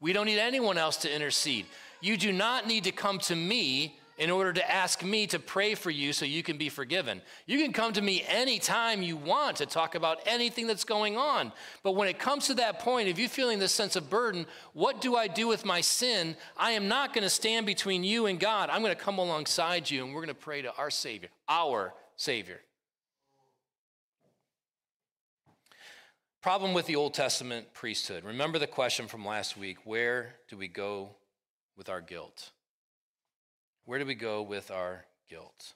We 0.00 0.14
don't 0.14 0.24
need 0.24 0.38
anyone 0.38 0.78
else 0.78 0.96
to 0.98 1.14
intercede. 1.14 1.66
You 2.00 2.16
do 2.16 2.32
not 2.32 2.66
need 2.66 2.84
to 2.84 2.92
come 2.92 3.18
to 3.20 3.36
me 3.36 3.99
in 4.20 4.30
order 4.30 4.52
to 4.52 4.70
ask 4.70 5.02
me 5.02 5.26
to 5.26 5.38
pray 5.38 5.74
for 5.74 5.90
you 5.90 6.12
so 6.12 6.26
you 6.26 6.42
can 6.42 6.58
be 6.58 6.68
forgiven. 6.68 7.22
You 7.46 7.58
can 7.58 7.72
come 7.72 7.94
to 7.94 8.02
me 8.02 8.22
anytime 8.28 9.02
you 9.02 9.16
want 9.16 9.56
to 9.56 9.66
talk 9.66 9.94
about 9.94 10.20
anything 10.26 10.66
that's 10.66 10.84
going 10.84 11.16
on. 11.16 11.52
But 11.82 11.92
when 11.92 12.06
it 12.06 12.18
comes 12.18 12.46
to 12.48 12.54
that 12.56 12.80
point, 12.80 13.08
if 13.08 13.18
you're 13.18 13.30
feeling 13.30 13.58
this 13.58 13.72
sense 13.72 13.96
of 13.96 14.10
burden, 14.10 14.44
what 14.74 15.00
do 15.00 15.16
I 15.16 15.26
do 15.26 15.48
with 15.48 15.64
my 15.64 15.80
sin? 15.80 16.36
I 16.58 16.72
am 16.72 16.86
not 16.86 17.14
going 17.14 17.22
to 17.22 17.30
stand 17.30 17.64
between 17.64 18.04
you 18.04 18.26
and 18.26 18.38
God. 18.38 18.68
I'm 18.68 18.82
going 18.82 18.94
to 18.94 19.02
come 19.02 19.16
alongside 19.16 19.90
you 19.90 20.04
and 20.04 20.14
we're 20.14 20.20
going 20.20 20.28
to 20.28 20.34
pray 20.34 20.60
to 20.60 20.74
our 20.76 20.90
Savior, 20.90 21.30
our 21.48 21.94
Savior. 22.16 22.60
Problem 26.42 26.74
with 26.74 26.84
the 26.84 26.96
Old 26.96 27.14
Testament 27.14 27.72
priesthood. 27.72 28.24
Remember 28.24 28.58
the 28.58 28.66
question 28.66 29.08
from 29.08 29.24
last 29.24 29.56
week 29.56 29.78
where 29.86 30.34
do 30.50 30.58
we 30.58 30.68
go 30.68 31.16
with 31.74 31.88
our 31.88 32.02
guilt? 32.02 32.50
Where 33.90 33.98
do 33.98 34.06
we 34.06 34.14
go 34.14 34.40
with 34.42 34.70
our 34.70 35.04
guilt? 35.28 35.74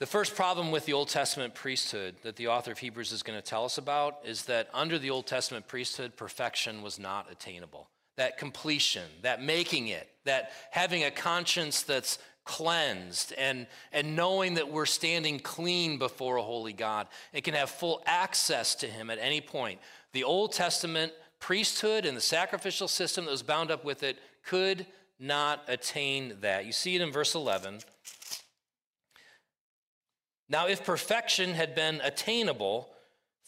The 0.00 0.06
first 0.06 0.34
problem 0.34 0.72
with 0.72 0.84
the 0.84 0.94
Old 0.94 1.06
Testament 1.06 1.54
priesthood 1.54 2.16
that 2.24 2.34
the 2.34 2.48
author 2.48 2.72
of 2.72 2.78
Hebrews 2.78 3.12
is 3.12 3.22
going 3.22 3.38
to 3.38 3.46
tell 3.46 3.64
us 3.64 3.78
about 3.78 4.18
is 4.24 4.46
that 4.46 4.68
under 4.74 4.98
the 4.98 5.10
Old 5.10 5.28
Testament 5.28 5.68
priesthood, 5.68 6.16
perfection 6.16 6.82
was 6.82 6.98
not 6.98 7.30
attainable. 7.30 7.88
That 8.16 8.36
completion, 8.36 9.04
that 9.22 9.44
making 9.44 9.86
it, 9.86 10.08
that 10.24 10.50
having 10.72 11.04
a 11.04 11.10
conscience 11.12 11.84
that's 11.84 12.18
cleansed 12.42 13.32
and, 13.38 13.68
and 13.92 14.16
knowing 14.16 14.54
that 14.54 14.72
we're 14.72 14.86
standing 14.86 15.38
clean 15.38 15.98
before 15.98 16.34
a 16.34 16.42
holy 16.42 16.72
God 16.72 17.06
and 17.32 17.44
can 17.44 17.54
have 17.54 17.70
full 17.70 18.02
access 18.06 18.74
to 18.74 18.88
Him 18.88 19.08
at 19.08 19.20
any 19.20 19.40
point. 19.40 19.78
The 20.14 20.24
Old 20.24 20.50
Testament 20.50 21.12
priesthood 21.38 22.06
and 22.06 22.16
the 22.16 22.20
sacrificial 22.20 22.88
system 22.88 23.24
that 23.26 23.30
was 23.30 23.44
bound 23.44 23.70
up 23.70 23.84
with 23.84 24.02
it 24.02 24.18
could 24.44 24.84
not 25.22 25.62
attain 25.68 26.36
that. 26.40 26.66
You 26.66 26.72
see 26.72 26.96
it 26.96 27.00
in 27.00 27.12
verse 27.12 27.34
11. 27.34 27.78
Now, 30.48 30.66
if 30.66 30.84
perfection 30.84 31.54
had 31.54 31.74
been 31.74 32.00
attainable 32.02 32.90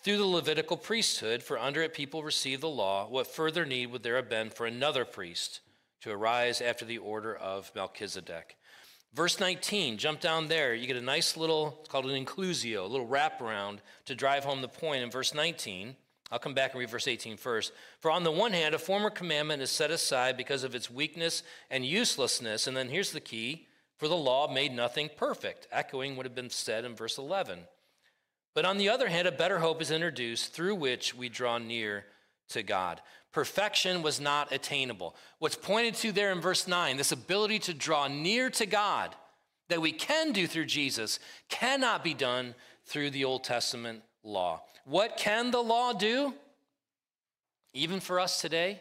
through 0.02 0.19
the 0.19 0.25
Levitical 0.25 0.76
priesthood, 0.76 1.43
for 1.43 1.59
under 1.59 1.83
it 1.83 1.93
people 1.93 2.23
received 2.23 2.62
the 2.62 2.69
law, 2.69 3.09
what 3.09 3.26
further 3.26 3.66
need 3.66 3.87
would 3.87 4.02
there 4.02 4.16
have 4.16 4.31
been 4.31 4.50
for 4.50 4.66
another 4.66 5.04
priest 5.04 5.61
to 6.02 6.11
arise 6.11 6.61
after 6.61 6.85
the 6.85 6.99
order 6.99 7.35
of 7.35 7.73
Melchizedek? 7.75 8.57
Verse 9.12 9.38
19, 9.38 9.99
jump 9.99 10.21
down 10.21 10.49
there. 10.49 10.75
You 10.75 10.87
get 10.87 10.97
a 10.97 11.00
nice 11.00 11.37
little, 11.37 11.78
it's 11.81 11.88
called 11.88 12.07
an 12.07 12.25
inclusio, 12.25 12.85
a 12.85 12.88
little 12.88 13.07
wraparound 13.07 13.78
to 14.07 14.14
drive 14.14 14.45
home 14.45 14.62
the 14.62 14.69
point. 14.69 15.02
In 15.02 15.11
verse 15.11 15.35
19, 15.35 15.97
I'll 16.31 16.38
come 16.38 16.54
back 16.54 16.73
and 16.73 16.81
read 16.81 16.90
verse 16.90 17.07
18 17.07 17.37
first. 17.37 17.73
For 18.00 18.11
on 18.11 18.25
the 18.25 18.31
one 18.31 18.52
hand, 18.52 18.75
a 18.75 18.78
former 18.78 19.11
commandment 19.11 19.62
is 19.62 19.71
set 19.71 19.90
aside 19.90 20.37
because 20.37 20.64
of 20.64 20.75
its 20.75 20.90
weakness 20.90 21.43
and 21.71 21.85
uselessness. 21.85 22.66
And 22.66 22.76
then 22.76 22.88
here's 22.88 23.12
the 23.12 23.21
key 23.21 23.66
for 23.99 24.09
the 24.09 24.16
law 24.16 24.52
made 24.52 24.73
nothing 24.73 25.11
perfect, 25.16 25.69
echoing 25.71 26.16
what 26.16 26.26
had 26.26 26.35
been 26.35 26.50
said 26.50 26.85
in 26.85 26.97
verse 26.97 27.19
11. 27.19 27.61
But 28.54 28.64
on 28.64 28.78
the 28.78 28.88
other 28.88 29.09
hand, 29.09 29.28
a 29.28 29.33
better 29.33 29.59
hope 29.59 29.83
is 29.83 29.90
introduced 29.90 30.52
through 30.52 30.76
which 30.76 31.14
we 31.14 31.28
draw 31.28 31.59
near 31.59 32.07
to 32.50 32.62
God. 32.62 33.00
Perfection 33.33 34.02
was 34.02 34.21
not 34.21 34.52
attainable. 34.52 35.16
What's 35.38 35.57
pointed 35.57 35.95
to 35.97 36.12
there 36.12 36.31
in 36.31 36.40
verse 36.40 36.69
9, 36.69 36.97
this 36.97 37.12
ability 37.12 37.59
to 37.61 37.75
draw 37.75 38.07
near 38.07 38.50
to 38.50 38.66
God 38.66 39.14
that 39.69 39.81
we 39.81 39.93
can 39.93 40.33
do 40.33 40.47
through 40.47 40.66
Jesus, 40.66 41.19
cannot 41.49 42.04
be 42.04 42.14
done 42.14 42.54
through 42.87 43.11
the 43.11 43.25
Old 43.25 43.43
Testament 43.45 44.02
law. 44.23 44.62
What 44.85 45.17
can 45.17 45.50
the 45.50 45.62
law 45.62 45.93
do? 45.93 46.35
Even 47.73 48.00
for 48.00 48.21
us 48.21 48.41
today, 48.41 48.81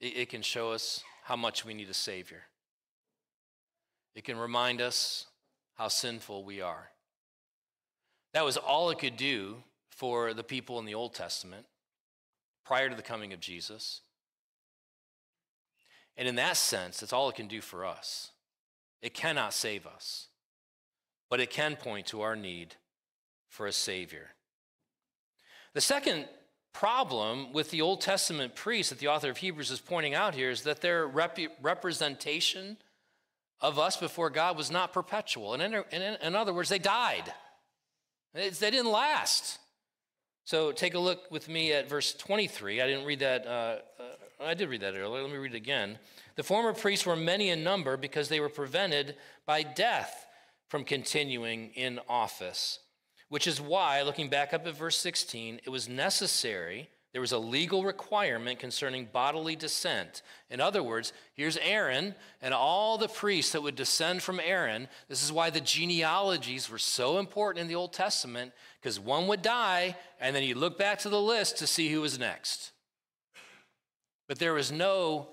it, 0.00 0.28
can 0.28 0.42
show 0.42 0.72
us 0.72 1.02
how 1.24 1.36
much 1.36 1.64
we 1.64 1.72
need 1.72 1.88
a 1.88 1.94
Savior. 1.94 2.42
It 4.14 4.24
can 4.24 4.36
remind 4.36 4.80
us 4.80 5.26
how 5.74 5.88
sinful 5.88 6.44
we 6.44 6.60
are. 6.60 6.90
That 8.34 8.44
was 8.44 8.56
all 8.56 8.90
it 8.90 8.98
could 8.98 9.16
do 9.16 9.62
for 9.90 10.34
the 10.34 10.42
people 10.42 10.78
in 10.78 10.84
the 10.84 10.94
Old 10.94 11.14
Testament 11.14 11.66
prior 12.64 12.90
to 12.90 12.96
the 12.96 13.02
coming 13.02 13.32
of 13.32 13.40
Jesus. 13.40 14.00
And 16.16 16.26
in 16.26 16.34
that 16.34 16.56
sense, 16.56 17.00
that's 17.00 17.12
all 17.12 17.28
it 17.28 17.36
can 17.36 17.48
do 17.48 17.60
for 17.60 17.86
us. 17.86 18.32
It 19.00 19.14
cannot 19.14 19.54
save 19.54 19.86
us, 19.86 20.28
but 21.30 21.40
it 21.40 21.50
can 21.50 21.76
point 21.76 22.06
to 22.08 22.22
our 22.22 22.36
need 22.36 22.74
for 23.48 23.66
a 23.66 23.72
Savior. 23.72 24.30
The 25.74 25.80
second 25.80 26.26
problem 26.72 27.52
with 27.52 27.70
the 27.70 27.82
Old 27.82 28.00
Testament 28.00 28.54
priests 28.54 28.90
that 28.90 28.98
the 28.98 29.08
author 29.08 29.30
of 29.30 29.38
Hebrews 29.38 29.70
is 29.70 29.80
pointing 29.80 30.14
out 30.14 30.34
here 30.34 30.50
is 30.50 30.62
that 30.62 30.80
their 30.80 31.06
rep- 31.06 31.38
representation 31.60 32.76
of 33.60 33.78
us 33.78 33.96
before 33.96 34.30
God 34.30 34.56
was 34.56 34.70
not 34.70 34.92
perpetual. 34.92 35.54
And 35.54 35.62
in, 35.62 35.84
in, 35.92 36.02
in 36.20 36.34
other 36.34 36.52
words, 36.52 36.68
they 36.68 36.78
died, 36.78 37.32
it's, 38.34 38.58
they 38.58 38.70
didn't 38.70 38.90
last. 38.90 39.58
So 40.44 40.72
take 40.72 40.94
a 40.94 40.98
look 40.98 41.30
with 41.30 41.48
me 41.48 41.72
at 41.72 41.88
verse 41.88 42.14
23. 42.14 42.80
I 42.80 42.86
didn't 42.86 43.04
read 43.04 43.20
that, 43.20 43.46
uh, 43.46 43.50
uh, 44.00 44.44
I 44.44 44.54
did 44.54 44.68
read 44.68 44.80
that 44.80 44.94
earlier. 44.94 45.22
Let 45.22 45.30
me 45.30 45.36
read 45.36 45.54
it 45.54 45.56
again. 45.56 45.98
The 46.34 46.42
former 46.42 46.72
priests 46.72 47.06
were 47.06 47.14
many 47.14 47.50
in 47.50 47.62
number 47.62 47.96
because 47.96 48.28
they 48.28 48.40
were 48.40 48.48
prevented 48.48 49.16
by 49.46 49.62
death 49.62 50.26
from 50.68 50.84
continuing 50.84 51.70
in 51.74 52.00
office, 52.08 52.80
which 53.32 53.46
is 53.46 53.62
why, 53.62 54.02
looking 54.02 54.28
back 54.28 54.52
up 54.52 54.66
at 54.66 54.76
verse 54.76 54.98
16, 54.98 55.62
it 55.64 55.70
was 55.70 55.88
necessary 55.88 56.90
there 57.12 57.22
was 57.22 57.32
a 57.32 57.38
legal 57.38 57.82
requirement 57.82 58.58
concerning 58.58 59.06
bodily 59.06 59.56
descent. 59.56 60.20
In 60.50 60.60
other 60.60 60.82
words, 60.82 61.14
here's 61.34 61.56
Aaron 61.58 62.14
and 62.42 62.52
all 62.52 62.98
the 62.98 63.08
priests 63.08 63.52
that 63.52 63.62
would 63.62 63.74
descend 63.74 64.22
from 64.22 64.38
Aaron. 64.38 64.86
This 65.08 65.22
is 65.22 65.32
why 65.32 65.48
the 65.48 65.62
genealogies 65.62 66.70
were 66.70 66.78
so 66.78 67.18
important 67.18 67.62
in 67.62 67.68
the 67.68 67.74
Old 67.74 67.94
Testament, 67.94 68.52
because 68.80 69.00
one 69.00 69.26
would 69.28 69.40
die, 69.40 69.96
and 70.20 70.36
then 70.36 70.42
you 70.42 70.54
look 70.54 70.78
back 70.78 70.98
to 71.00 71.10
the 71.10 71.20
list 71.20 71.58
to 71.58 71.66
see 71.66 71.90
who 71.90 72.02
was 72.02 72.18
next. 72.18 72.72
But 74.28 74.38
there 74.38 74.54
was 74.54 74.72
no 74.72 75.28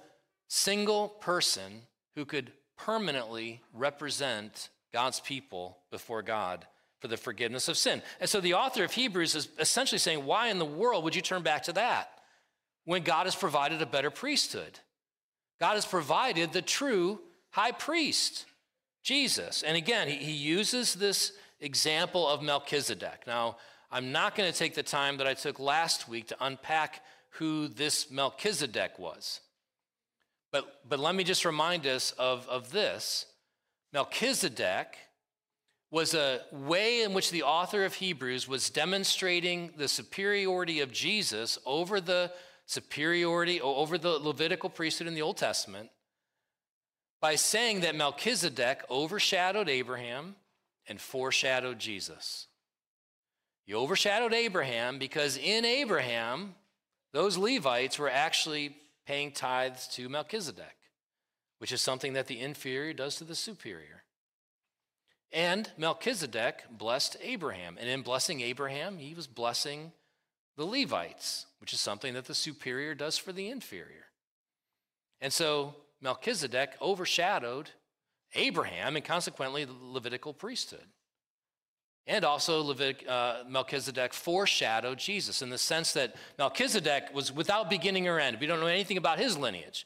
single 0.47 1.09
person 1.09 1.83
who 2.15 2.25
could 2.25 2.53
permanently 2.77 3.61
represent 3.73 4.69
God's 4.93 5.19
people 5.19 5.77
before 5.91 6.21
God 6.21 6.65
for 6.99 7.07
the 7.07 7.17
forgiveness 7.17 7.67
of 7.67 7.77
sin. 7.77 8.01
And 8.19 8.29
so 8.29 8.41
the 8.41 8.53
author 8.53 8.83
of 8.83 8.91
Hebrews 8.91 9.35
is 9.35 9.49
essentially 9.57 9.99
saying, 9.99 10.25
why 10.25 10.49
in 10.49 10.59
the 10.59 10.65
world 10.65 11.03
would 11.03 11.15
you 11.15 11.21
turn 11.21 11.43
back 11.43 11.63
to 11.63 11.73
that 11.73 12.09
when 12.85 13.03
God 13.03 13.25
has 13.25 13.35
provided 13.35 13.81
a 13.81 13.85
better 13.85 14.11
priesthood? 14.11 14.79
God 15.59 15.75
has 15.75 15.85
provided 15.85 16.51
the 16.51 16.61
true 16.61 17.19
high 17.51 17.71
priest, 17.71 18.45
Jesus. 19.03 19.63
And 19.63 19.75
again, 19.77 20.07
he, 20.07 20.15
he 20.15 20.31
uses 20.31 20.93
this 20.93 21.33
example 21.59 22.27
of 22.27 22.41
Melchizedek. 22.41 23.23
Now, 23.27 23.57
I'm 23.91 24.11
not 24.11 24.35
going 24.35 24.51
to 24.51 24.57
take 24.57 24.75
the 24.75 24.83
time 24.83 25.17
that 25.17 25.27
I 25.27 25.33
took 25.33 25.59
last 25.59 26.07
week 26.07 26.27
to 26.27 26.37
unpack 26.39 27.01
who 27.31 27.67
this 27.67 28.11
Melchizedek 28.11 28.99
was. 28.99 29.41
But, 30.51 30.81
but 30.87 30.99
let 30.99 31.15
me 31.15 31.23
just 31.23 31.45
remind 31.45 31.87
us 31.87 32.11
of, 32.17 32.47
of 32.47 32.71
this. 32.71 33.25
Melchizedek 33.93 34.97
was 35.91 36.13
a 36.13 36.41
way 36.51 37.01
in 37.01 37.13
which 37.13 37.31
the 37.31 37.43
author 37.43 37.83
of 37.83 37.95
Hebrews 37.95 38.47
was 38.47 38.69
demonstrating 38.69 39.71
the 39.75 39.87
superiority 39.87 40.81
of 40.81 40.91
Jesus 40.91 41.57
over 41.65 41.99
the 41.99 42.31
superiority 42.65 43.59
over 43.59 43.97
the 43.97 44.09
Levitical 44.09 44.69
priesthood 44.69 45.07
in 45.07 45.15
the 45.15 45.23
Old 45.23 45.37
Testament 45.37 45.89
by 47.19 47.35
saying 47.35 47.81
that 47.81 47.95
Melchizedek 47.95 48.83
overshadowed 48.89 49.67
Abraham 49.67 50.35
and 50.87 51.01
foreshadowed 51.01 51.79
Jesus. 51.79 52.47
He 53.65 53.73
overshadowed 53.73 54.33
Abraham 54.33 54.99
because 54.99 55.37
in 55.37 55.65
Abraham, 55.65 56.55
those 57.11 57.37
Levites 57.37 57.97
were 57.97 58.09
actually 58.09 58.75
paying 59.05 59.31
tithes 59.31 59.87
to 59.89 60.07
Melchizedek, 60.07 60.77
which 61.57 61.71
is 61.71 61.81
something 61.81 62.13
that 62.13 62.27
the 62.27 62.39
inferior 62.39 62.93
does 62.93 63.15
to 63.15 63.23
the 63.23 63.35
superior. 63.35 64.03
And 65.31 65.69
Melchizedek 65.77 66.63
blessed 66.71 67.17
Abraham. 67.21 67.77
And 67.79 67.89
in 67.89 68.01
blessing 68.01 68.41
Abraham, 68.41 68.97
he 68.97 69.13
was 69.13 69.27
blessing 69.27 69.91
the 70.57 70.65
Levites, 70.65 71.45
which 71.59 71.73
is 71.73 71.79
something 71.79 72.13
that 72.15 72.25
the 72.25 72.35
superior 72.35 72.95
does 72.95 73.17
for 73.17 73.31
the 73.31 73.49
inferior. 73.49 74.07
And 75.21 75.31
so 75.31 75.75
Melchizedek 76.01 76.71
overshadowed 76.81 77.69
Abraham 78.35 78.95
and 78.95 79.05
consequently 79.05 79.65
the 79.65 79.75
Levitical 79.81 80.33
priesthood. 80.33 80.85
And 82.07 82.25
also, 82.25 82.73
uh, 83.07 83.43
Melchizedek 83.47 84.13
foreshadowed 84.13 84.97
Jesus 84.97 85.43
in 85.43 85.51
the 85.51 85.59
sense 85.59 85.93
that 85.93 86.15
Melchizedek 86.39 87.13
was 87.13 87.31
without 87.31 87.69
beginning 87.69 88.07
or 88.07 88.19
end. 88.19 88.37
We 88.39 88.47
don't 88.47 88.59
know 88.59 88.65
anything 88.65 88.97
about 88.97 89.19
his 89.19 89.37
lineage. 89.37 89.85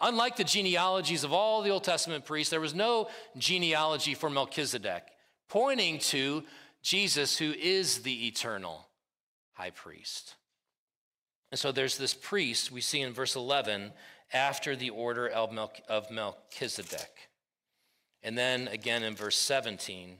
Unlike 0.00 0.36
the 0.36 0.44
genealogies 0.44 1.24
of 1.24 1.32
all 1.32 1.62
the 1.62 1.70
Old 1.70 1.84
Testament 1.84 2.24
priests, 2.24 2.50
there 2.50 2.60
was 2.60 2.74
no 2.74 3.08
genealogy 3.36 4.14
for 4.14 4.30
Melchizedek, 4.30 5.02
pointing 5.48 5.98
to 5.98 6.44
Jesus, 6.82 7.36
who 7.36 7.52
is 7.52 8.02
the 8.02 8.28
eternal 8.28 8.86
high 9.54 9.70
priest. 9.70 10.36
And 11.50 11.58
so 11.58 11.72
there's 11.72 11.98
this 11.98 12.14
priest 12.14 12.70
we 12.70 12.80
see 12.80 13.00
in 13.00 13.12
verse 13.12 13.34
11 13.34 13.92
after 14.32 14.76
the 14.76 14.90
order 14.90 15.26
of, 15.26 15.50
Melchizedek. 16.10 17.30
And 18.22 18.38
then 18.38 18.68
again 18.68 19.02
in 19.02 19.16
verse 19.16 19.36
17, 19.36 20.18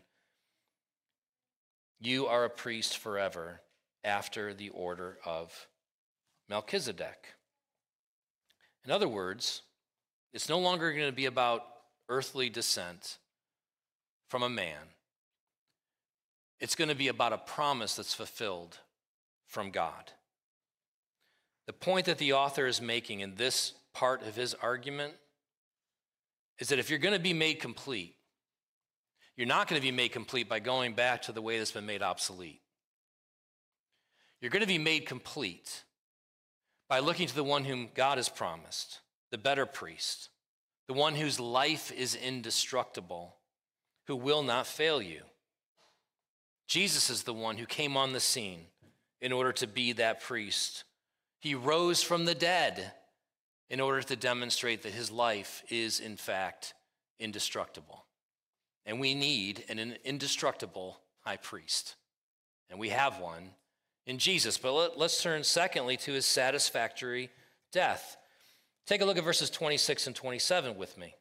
you 2.01 2.27
are 2.27 2.45
a 2.45 2.51
priest 2.51 2.99
forever 2.99 3.61
after 4.03 4.55
the 4.55 4.71
order 4.71 5.19
of 5.25 5.69
Melchizedek. 6.49 7.35
In 8.85 8.91
other 8.91 9.09
words, 9.09 9.63
it's 10.33 10.49
no 10.49 10.59
longer 10.59 10.93
going 10.93 11.07
to 11.07 11.13
be 11.13 11.27
about 11.27 11.65
earthly 12.09 12.49
descent 12.49 13.19
from 14.29 14.43
a 14.43 14.49
man. 14.49 14.77
It's 16.61 16.75
going 16.75 16.89
to 16.89 16.95
be 16.95 17.09
about 17.09 17.33
a 17.33 17.39
promise 17.39 17.97
that's 17.97 18.15
fulfilled 18.15 18.79
from 19.47 19.71
God. 19.71 20.13
The 21.67 21.73
point 21.73 22.07
that 22.07 22.19
the 22.19 22.33
author 22.33 22.67
is 22.67 22.81
making 22.81 23.21
in 23.21 23.37
this 23.37 23.75
part 23.95 24.23
of 24.23 24.37
his 24.37 24.55
argument 24.55 25.15
is 26.59 26.69
that 26.69 26.79
if 26.79 26.91
you're 26.91 26.99
going 26.99 27.15
to 27.15 27.21
be 27.21 27.33
made 27.33 27.61
complete, 27.61 28.17
you're 29.37 29.47
not 29.47 29.69
going 29.69 29.81
to 29.81 29.87
be 29.87 29.93
made 29.93 30.13
complete 30.13 30.49
by 30.49 30.59
going 30.59 30.95
back 30.95 31.23
to 31.23 31.33
the 31.33 31.43
way 31.43 31.59
that's 31.59 31.73
been 31.73 31.87
made 31.87 32.03
obsolete. 32.03 32.61
You're 34.41 34.51
going 34.51 34.63
to 34.63 34.67
be 34.67 34.79
made 34.79 35.07
complete 35.07 35.85
by 36.89 37.01
looking 37.01 37.29
to 37.29 37.35
the 37.35 37.45
one 37.45 37.65
whom 37.65 37.89
God 37.95 38.19
has 38.19 38.29
promised 38.29 39.01
the 39.31 39.39
better 39.39 39.67
priest, 39.67 40.31
the 40.87 40.95
one 40.95 41.15
whose 41.15 41.39
life 41.39 41.93
is 41.93 42.15
indestructible, 42.15 43.37
who 44.07 44.17
will 44.17 44.43
not 44.43 44.67
fail 44.67 45.03
you. 45.03 45.23
Jesus 46.67 47.09
is 47.11 47.23
the 47.23 47.35
one 47.35 47.57
who 47.57 47.67
came 47.67 47.97
on 47.97 48.13
the 48.13 48.21
scene 48.21 48.67
in 49.21 49.33
order 49.33 49.53
to 49.53 49.67
be 49.67 49.93
that 49.93 50.21
priest. 50.21 50.85
He 51.41 51.55
rose 51.55 52.03
from 52.03 52.25
the 52.25 52.35
dead 52.35 52.93
in 53.71 53.81
order 53.81 54.03
to 54.03 54.17
demonstrate 54.17 54.83
that 54.83 54.93
his 54.93 55.11
life 55.11 55.63
is, 55.71 56.01
in 56.01 56.17
fact, 56.17 56.75
indestructible. 57.19 58.05
And 58.87 59.01
we 59.01 59.15
need 59.15 59.65
an 59.69 59.97
indestructible 60.05 61.01
high 61.21 61.37
priest. 61.37 61.97
And 62.71 62.79
we 62.79 62.91
have 62.91 63.19
one 63.19 63.51
in 64.07 64.19
Jesus. 64.19 64.59
But 64.59 64.73
let, 64.73 64.99
us 64.99 65.23
turn, 65.23 65.45
secondly, 65.45 65.97
to 65.99 66.13
his 66.13 66.27
satisfactory 66.27 67.31
death. 67.73 68.18
Take 68.89 69.03
a 69.03 69.05
look 69.05 69.19
at 69.19 69.25
verses 69.25 69.51
26 69.51 70.07
and 70.07 70.17
27 70.17 70.79
with 70.79 70.97
me. 70.97 71.15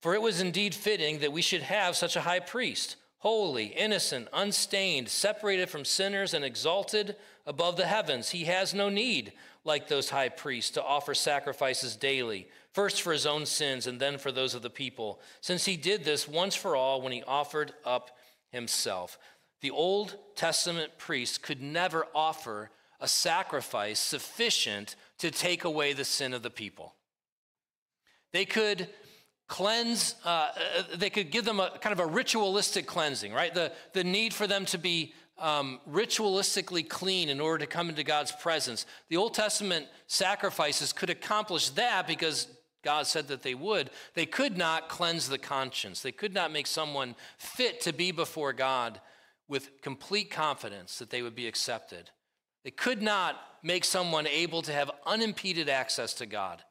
For 0.00 0.14
it 0.14 0.22
was 0.22 0.40
indeed 0.40 0.74
fitting 0.74 1.18
that 1.18 1.30
we 1.30 1.42
should 1.42 1.60
have 1.60 1.94
such 1.94 2.16
a 2.16 2.22
high 2.22 2.40
priest, 2.40 2.96
holy, 3.18 3.66
innocent, 3.66 4.28
unstained, 4.32 5.10
separated 5.10 5.68
from 5.68 5.84
sinners, 5.84 6.32
and 6.32 6.42
exalted 6.42 7.16
above 7.46 7.76
the 7.76 7.84
heavens. 7.84 8.30
He 8.30 8.44
has 8.44 8.72
no 8.72 8.88
need, 8.88 9.34
like 9.62 9.88
those 9.88 10.08
high 10.08 10.30
priests, 10.30 10.70
to 10.70 10.82
offer 10.82 11.12
sacrifices 11.12 11.96
daily, 11.96 12.48
first 12.72 13.02
for 13.02 13.12
his 13.12 13.26
own 13.26 13.44
sins 13.44 13.86
and 13.86 14.00
then 14.00 14.16
for 14.16 14.32
those 14.32 14.54
of 14.54 14.62
the 14.62 14.70
people, 14.70 15.20
since 15.42 15.66
he 15.66 15.76
did 15.76 16.02
this 16.02 16.26
once 16.26 16.54
for 16.54 16.74
all 16.76 17.02
when 17.02 17.12
he 17.12 17.22
offered 17.24 17.74
up 17.84 18.16
himself. 18.48 19.18
the 19.60 19.70
Old 19.70 20.16
Testament 20.34 20.96
priest 20.96 21.42
could 21.42 21.60
never 21.60 22.06
offer 22.14 22.70
a 23.00 23.08
sacrifice 23.08 23.98
sufficient 23.98 24.96
to 25.18 25.30
take 25.30 25.64
away 25.64 25.92
the 25.92 26.04
sin 26.04 26.34
of 26.34 26.42
the 26.42 26.50
people. 26.50 26.94
They 28.32 28.44
could 28.44 28.88
cleanse, 29.48 30.14
uh, 30.24 30.28
uh, 30.28 30.82
they 30.96 31.10
could 31.10 31.30
give 31.30 31.44
them 31.44 31.60
a 31.60 31.76
kind 31.80 31.92
of 31.92 32.00
a 32.00 32.06
ritualistic 32.06 32.86
cleansing, 32.86 33.32
right? 33.32 33.52
The, 33.52 33.72
the 33.92 34.04
need 34.04 34.32
for 34.32 34.46
them 34.46 34.64
to 34.66 34.78
be 34.78 35.12
um, 35.38 35.80
ritualistically 35.90 36.88
clean 36.88 37.28
in 37.28 37.40
order 37.40 37.64
to 37.64 37.70
come 37.70 37.88
into 37.88 38.04
God's 38.04 38.30
presence. 38.30 38.86
The 39.08 39.16
Old 39.16 39.34
Testament 39.34 39.86
sacrifices 40.06 40.92
could 40.92 41.10
accomplish 41.10 41.70
that 41.70 42.06
because 42.06 42.46
God 42.84 43.06
said 43.06 43.28
that 43.28 43.42
they 43.42 43.54
would. 43.54 43.90
They 44.14 44.26
could 44.26 44.56
not 44.56 44.88
cleanse 44.88 45.28
the 45.28 45.38
conscience, 45.38 46.00
they 46.00 46.12
could 46.12 46.34
not 46.34 46.52
make 46.52 46.66
someone 46.66 47.16
fit 47.38 47.80
to 47.82 47.92
be 47.92 48.12
before 48.12 48.52
God 48.52 49.00
with 49.48 49.82
complete 49.82 50.30
confidence 50.30 50.98
that 50.98 51.10
they 51.10 51.22
would 51.22 51.34
be 51.34 51.48
accepted. 51.48 52.10
They 52.64 52.70
could 52.70 53.02
not 53.02 53.40
make 53.62 53.84
someone 53.84 54.26
able 54.26 54.62
to 54.62 54.72
have 54.72 54.90
unimpeded 55.06 55.68
access 55.68 56.14
to 56.14 56.26
God 56.26 56.62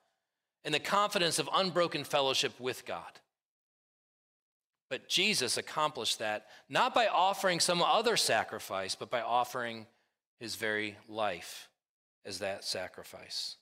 and 0.64 0.74
the 0.74 0.80
confidence 0.80 1.40
of 1.40 1.50
unbroken 1.54 2.04
fellowship 2.04 2.60
with 2.60 2.86
God. 2.86 3.20
But 4.90 5.08
Jesus 5.08 5.58
accomplished 5.58 6.20
that 6.20 6.48
not 6.68 6.94
by 6.96 7.08
offering 7.08 7.60
some 7.60 7.82
other 7.82 8.18
sacrifice, 8.18 8.96
but 8.96 9.10
by 9.10 9.22
offering 9.22 9.86
his 10.40 10.56
very 10.56 10.98
life 11.08 11.70
as 12.26 12.40
that 12.40 12.64
sacrifice. 12.64 13.56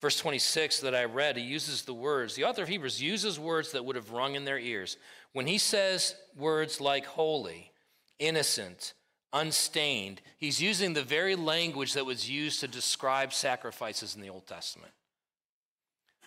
Verse 0.00 0.18
26 0.18 0.80
that 0.80 0.94
I 0.94 1.04
read, 1.04 1.36
he 1.36 1.42
uses 1.42 1.82
the 1.82 1.92
words, 1.92 2.34
the 2.34 2.44
author 2.44 2.62
of 2.62 2.68
Hebrews 2.68 3.02
uses 3.02 3.38
words 3.38 3.72
that 3.72 3.84
would 3.84 3.96
have 3.96 4.12
rung 4.12 4.34
in 4.34 4.46
their 4.46 4.58
ears. 4.58 4.96
When 5.32 5.46
he 5.46 5.58
says 5.58 6.16
words 6.36 6.80
like 6.80 7.04
holy, 7.04 7.70
innocent, 8.18 8.94
unstained, 9.32 10.20
he's 10.38 10.60
using 10.60 10.92
the 10.92 11.02
very 11.02 11.36
language 11.36 11.94
that 11.94 12.06
was 12.06 12.28
used 12.28 12.60
to 12.60 12.68
describe 12.68 13.32
sacrifices 13.32 14.14
in 14.14 14.20
the 14.20 14.30
Old 14.30 14.46
Testament. 14.46 14.92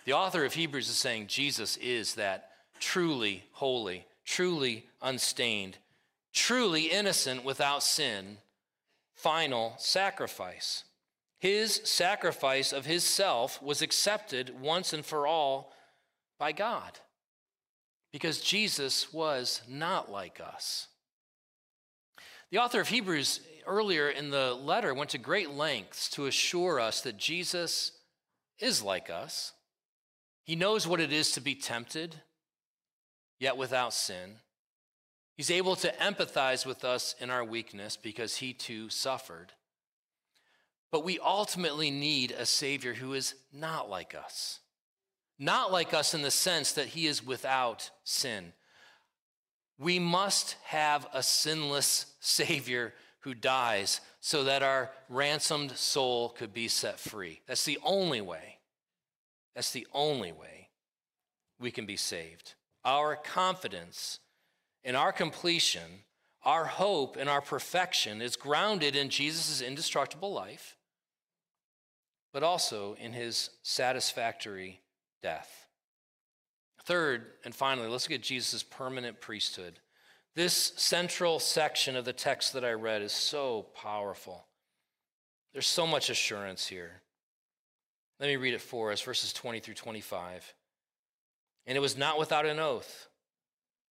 The 0.06 0.14
author 0.14 0.46
of 0.46 0.54
Hebrews 0.54 0.90
is 0.90 0.98
saying 0.98 1.28
Jesus 1.28 1.78
is 1.78 2.16
that 2.16 2.50
truly 2.80 3.44
holy, 3.54 4.06
truly 4.26 4.86
unstained, 5.02 5.78
truly 6.34 6.84
innocent 6.84 7.46
without 7.46 7.84
sin, 7.84 8.38
final 9.14 9.76
sacrifice. 9.78 10.84
His 11.40 11.82
sacrifice 11.84 12.72
of 12.72 12.86
his 12.86 13.04
self 13.04 13.62
was 13.62 13.82
accepted 13.82 14.62
once 14.62 14.94
and 14.94 15.06
for 15.06 15.28
all 15.28 15.74
by 16.40 16.52
God 16.52 17.00
because 18.12 18.40
Jesus 18.40 19.12
was 19.12 19.62
not 19.68 20.12
like 20.12 20.40
us. 20.40 20.88
The 22.54 22.60
author 22.60 22.82
of 22.82 22.88
Hebrews 22.90 23.40
earlier 23.66 24.10
in 24.10 24.30
the 24.30 24.54
letter 24.54 24.94
went 24.94 25.10
to 25.10 25.18
great 25.18 25.50
lengths 25.50 26.08
to 26.10 26.28
assure 26.28 26.80
us 26.80 27.02
that 27.02 27.18
Jesus 27.18 27.94
is 28.60 28.84
like 28.84 29.10
us. 29.10 29.54
He 30.44 30.56
knows 30.56 30.86
what 30.86 31.00
it 31.00 31.12
is 31.12 31.32
to 31.32 31.42
be 31.42 31.56
tempted, 31.56 32.14
yet 33.40 33.58
without 33.58 33.92
sin. 33.92 34.36
He's 35.36 35.50
able 35.50 35.76
to 35.78 35.92
empathize 35.94 36.64
with 36.64 36.86
us 36.86 37.16
in 37.20 37.32
our 37.32 37.44
weakness 37.44 37.98
because 37.98 38.36
he 38.36 38.54
too 38.54 38.88
suffered. 38.88 39.54
But 40.92 41.04
we 41.04 41.18
ultimately 41.18 41.90
need 41.90 42.34
a 42.34 42.46
Savior 42.46 42.94
who 42.94 43.16
is 43.16 43.34
not 43.52 43.90
like 43.90 44.14
us. 44.14 44.60
Not 45.40 45.72
like 45.72 45.92
us 45.96 46.14
in 46.14 46.22
the 46.22 46.30
sense 46.30 46.72
that 46.74 46.90
he 46.90 47.08
is 47.08 47.26
without 47.26 47.90
sin. 48.04 48.54
We 49.78 50.00
must 50.00 50.56
have 50.66 51.08
a 51.14 51.24
sinless 51.24 52.08
Savior 52.20 52.94
who 53.22 53.34
dies 53.34 54.02
so 54.20 54.44
that 54.44 54.64
our 54.64 54.92
ransomed 55.10 55.72
soul 55.72 56.30
could 56.30 56.54
be 56.54 56.68
set 56.68 57.00
free. 57.00 57.42
That's 57.48 57.66
the 57.66 57.80
only 57.84 58.22
way. 58.22 58.60
That's 59.56 59.72
the 59.72 59.88
only 59.94 60.32
way 60.32 60.70
we 61.60 61.72
can 61.72 61.86
be 61.86 61.98
saved. 61.98 62.56
Our 62.84 63.16
confidence 63.16 64.20
in 64.84 64.96
our 64.96 65.14
completion, 65.14 66.04
our 66.44 66.66
hope 66.66 67.16
in 67.16 67.28
our 67.28 67.42
perfection 67.42 68.22
is 68.22 68.36
grounded 68.36 68.96
in 68.96 69.10
Jesus' 69.10 69.62
indestructible 69.62 70.34
life, 70.34 70.78
but 72.34 72.44
also 72.44 72.96
in 73.00 73.14
his 73.14 73.52
satisfactory 73.62 74.82
death. 75.22 75.63
Third, 76.86 77.28
and 77.46 77.56
finally, 77.56 77.88
let's 77.88 78.10
look 78.10 78.20
at 78.20 78.24
Jesus' 78.24 78.64
permanent 78.64 79.22
priesthood. 79.22 79.80
This 80.36 80.74
central 80.76 81.40
section 81.40 81.96
of 81.96 82.06
the 82.06 82.14
text 82.14 82.54
that 82.54 82.66
I 82.66 82.72
read 82.72 83.02
is 83.02 83.14
so 83.14 83.68
powerful. 83.76 84.46
There's 85.54 85.68
so 85.68 85.86
much 85.86 86.10
assurance 86.10 86.68
here. 86.68 87.02
Let 88.20 88.28
me 88.28 88.36
read 88.36 88.54
it 88.54 88.62
for 88.62 88.92
us, 88.92 89.02
verses 89.02 89.32
20 89.34 89.60
through 89.60 89.76
25. 89.76 90.54
And 91.68 91.78
it 91.78 91.82
was 91.82 91.98
not 91.98 92.20
without 92.20 92.46
an 92.46 92.60
oath. 92.60 93.08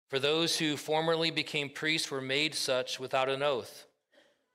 For 0.08 0.18
those 0.18 0.58
who 0.58 0.76
formerly 0.76 1.30
became 1.30 1.70
priests 1.70 2.10
were 2.10 2.20
made 2.20 2.54
such 2.54 3.00
without 3.00 3.28
an 3.28 3.42
oath. 3.42 3.86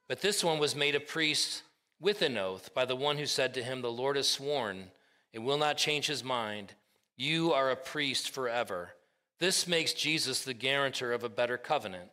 But 0.07 0.21
this 0.21 0.43
one 0.43 0.59
was 0.59 0.75
made 0.75 0.93
a 0.93 0.99
priest 0.99 1.63
with 1.99 2.21
an 2.21 2.37
oath 2.37 2.73
by 2.73 2.85
the 2.85 2.95
one 2.95 3.17
who 3.17 3.25
said 3.25 3.53
to 3.53 3.63
him, 3.63 3.81
The 3.81 3.91
Lord 3.91 4.17
has 4.17 4.27
sworn, 4.27 4.91
and 5.33 5.43
will 5.43 5.57
not 5.57 5.77
change 5.77 6.07
his 6.07 6.23
mind. 6.23 6.73
You 7.17 7.53
are 7.53 7.71
a 7.71 7.75
priest 7.75 8.29
forever. 8.29 8.91
This 9.39 9.67
makes 9.67 9.93
Jesus 9.93 10.43
the 10.43 10.53
guarantor 10.53 11.11
of 11.11 11.23
a 11.23 11.29
better 11.29 11.57
covenant. 11.57 12.09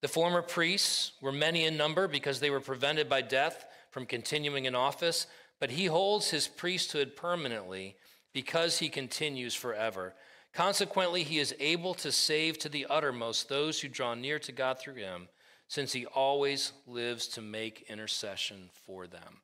The 0.00 0.08
former 0.08 0.42
priests 0.42 1.12
were 1.20 1.32
many 1.32 1.64
in 1.64 1.76
number 1.76 2.08
because 2.08 2.40
they 2.40 2.50
were 2.50 2.60
prevented 2.60 3.08
by 3.08 3.22
death 3.22 3.64
from 3.90 4.06
continuing 4.06 4.64
in 4.64 4.74
office 4.74 5.26
but 5.60 5.70
he 5.70 5.86
holds 5.86 6.30
his 6.30 6.48
priesthood 6.48 7.16
permanently 7.16 7.96
because 8.32 8.78
he 8.78 8.88
continues 8.88 9.54
forever. 9.54 10.14
Consequently, 10.52 11.24
he 11.24 11.38
is 11.38 11.54
able 11.58 11.94
to 11.94 12.12
save 12.12 12.58
to 12.58 12.68
the 12.68 12.86
uttermost 12.88 13.48
those 13.48 13.80
who 13.80 13.88
draw 13.88 14.14
near 14.14 14.38
to 14.38 14.52
God 14.52 14.78
through 14.78 14.94
him, 14.94 15.28
since 15.66 15.92
he 15.92 16.06
always 16.06 16.72
lives 16.86 17.26
to 17.28 17.40
make 17.40 17.86
intercession 17.88 18.70
for 18.86 19.06
them. 19.06 19.42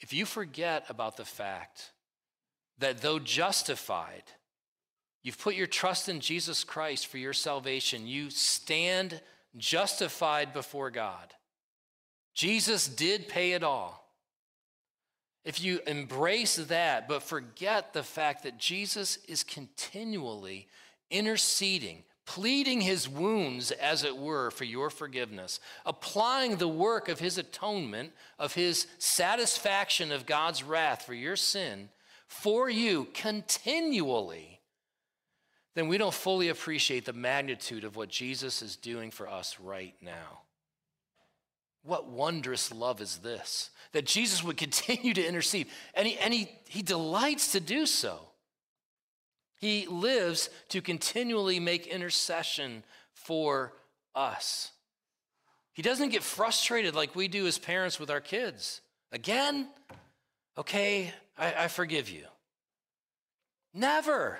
If 0.00 0.12
you 0.12 0.26
forget 0.26 0.84
about 0.88 1.16
the 1.16 1.24
fact 1.24 1.92
that 2.78 3.02
though 3.02 3.18
justified, 3.18 4.24
you've 5.22 5.38
put 5.38 5.54
your 5.54 5.66
trust 5.66 6.08
in 6.08 6.20
Jesus 6.20 6.64
Christ 6.64 7.06
for 7.06 7.18
your 7.18 7.32
salvation, 7.32 8.06
you 8.06 8.30
stand 8.30 9.20
justified 9.56 10.52
before 10.52 10.90
God. 10.90 11.34
Jesus 12.34 12.88
did 12.88 13.28
pay 13.28 13.52
it 13.52 13.64
all. 13.64 14.04
If 15.44 15.62
you 15.62 15.80
embrace 15.86 16.56
that, 16.56 17.08
but 17.08 17.22
forget 17.22 17.92
the 17.92 18.02
fact 18.02 18.42
that 18.42 18.58
Jesus 18.58 19.18
is 19.26 19.42
continually 19.42 20.68
interceding, 21.10 22.04
pleading 22.26 22.82
his 22.82 23.08
wounds, 23.08 23.70
as 23.70 24.04
it 24.04 24.16
were, 24.16 24.50
for 24.50 24.64
your 24.64 24.90
forgiveness, 24.90 25.58
applying 25.86 26.56
the 26.56 26.68
work 26.68 27.08
of 27.08 27.18
his 27.18 27.38
atonement, 27.38 28.12
of 28.38 28.54
his 28.54 28.86
satisfaction 28.98 30.12
of 30.12 30.26
God's 30.26 30.62
wrath 30.62 31.06
for 31.06 31.14
your 31.14 31.36
sin 31.36 31.88
for 32.28 32.70
you 32.70 33.08
continually, 33.14 34.60
then 35.74 35.88
we 35.88 35.98
don't 35.98 36.14
fully 36.14 36.48
appreciate 36.48 37.04
the 37.04 37.12
magnitude 37.12 37.84
of 37.84 37.96
what 37.96 38.08
Jesus 38.08 38.62
is 38.62 38.76
doing 38.76 39.10
for 39.10 39.28
us 39.28 39.58
right 39.58 39.94
now. 40.00 40.42
What 41.82 42.08
wondrous 42.08 42.72
love 42.72 43.00
is 43.00 43.18
this? 43.18 43.70
That 43.92 44.04
Jesus 44.04 44.44
would 44.44 44.56
continue 44.58 45.14
to 45.14 45.26
intercede, 45.26 45.68
and 45.94 46.06
he, 46.06 46.18
and 46.18 46.32
he, 46.32 46.50
he 46.66 46.82
delights 46.82 47.52
to 47.52 47.60
do 47.60 47.86
so. 47.86 48.20
He 49.56 49.86
lives 49.86 50.50
to 50.68 50.80
continually 50.80 51.58
make 51.58 51.86
intercession 51.86 52.84
for 53.12 53.72
us. 54.14 54.70
He 55.72 55.82
doesn't 55.82 56.10
get 56.10 56.22
frustrated 56.22 56.94
like 56.94 57.16
we 57.16 57.28
do 57.28 57.46
as 57.46 57.58
parents 57.58 57.98
with 57.98 58.10
our 58.10 58.20
kids. 58.20 58.80
Again? 59.12 59.68
Okay, 60.56 61.12
I, 61.38 61.54
I 61.64 61.68
forgive 61.68 62.10
you. 62.10 62.24
Never. 63.72 64.38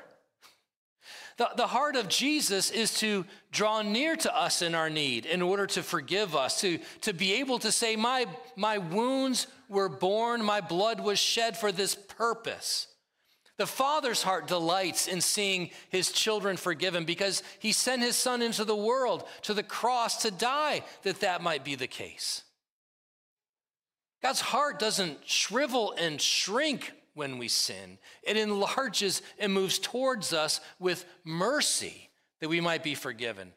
The, 1.37 1.51
the 1.57 1.67
heart 1.69 1.95
of 1.95 2.09
Jesus 2.09 2.71
is 2.71 2.95
to 2.99 3.25
draw 3.53 3.83
near 3.83 4.17
to 4.17 4.37
us 4.37 4.61
in 4.61 4.75
our 4.75 4.91
need 4.91 5.25
in 5.25 5.41
order 5.41 5.67
to 5.69 5.83
forgive 5.83 6.35
us, 6.35 6.61
to, 6.63 6.79
to 7.03 7.13
be 7.13 7.35
able 7.35 7.61
to 7.61 7.71
say, 7.71 7.95
my, 7.95 8.27
my 8.57 8.79
wounds 8.79 9.47
were 9.69 9.89
borne, 9.89 10.45
my 10.45 10.61
blood 10.61 11.01
was 11.01 11.19
shed 11.19 11.57
for 11.57 11.71
this 11.71 11.95
purpose. 11.95 12.89
The 13.57 13.67
Father's 13.67 14.23
heart 14.23 14.47
delights 14.47 15.07
in 15.09 15.21
seeing 15.21 15.71
his 15.91 16.11
children 16.13 16.57
forgiven 16.57 17.05
because 17.05 17.43
he 17.59 17.73
sent 17.73 18.03
his 18.03 18.17
Son 18.17 18.43
into 18.43 18.65
the 18.65 18.77
world 18.77 19.25
to 19.43 19.55
the 19.55 19.65
cross 19.65 20.23
to 20.23 20.31
die 20.31 20.83
that 21.03 21.21
that 21.21 21.43
might 21.43 21.65
be 21.65 21.75
the 21.75 21.89
case. 21.89 22.43
God's 24.23 24.41
heart 24.41 24.79
doesn't 24.79 25.19
shrivel 25.27 25.95
and 25.99 26.21
shrink 26.21 26.93
when 27.15 27.39
we 27.39 27.49
sin. 27.49 27.99
It 28.23 28.37
enlarges 28.37 29.23
and 29.39 29.53
moves 29.53 29.79
towards 29.79 30.33
us 30.33 30.61
with 30.79 31.05
mercy 31.25 32.11
that 32.41 32.49
we 32.49 32.61
might 32.61 32.83
be 32.83 32.95
forgiven. 32.95 33.53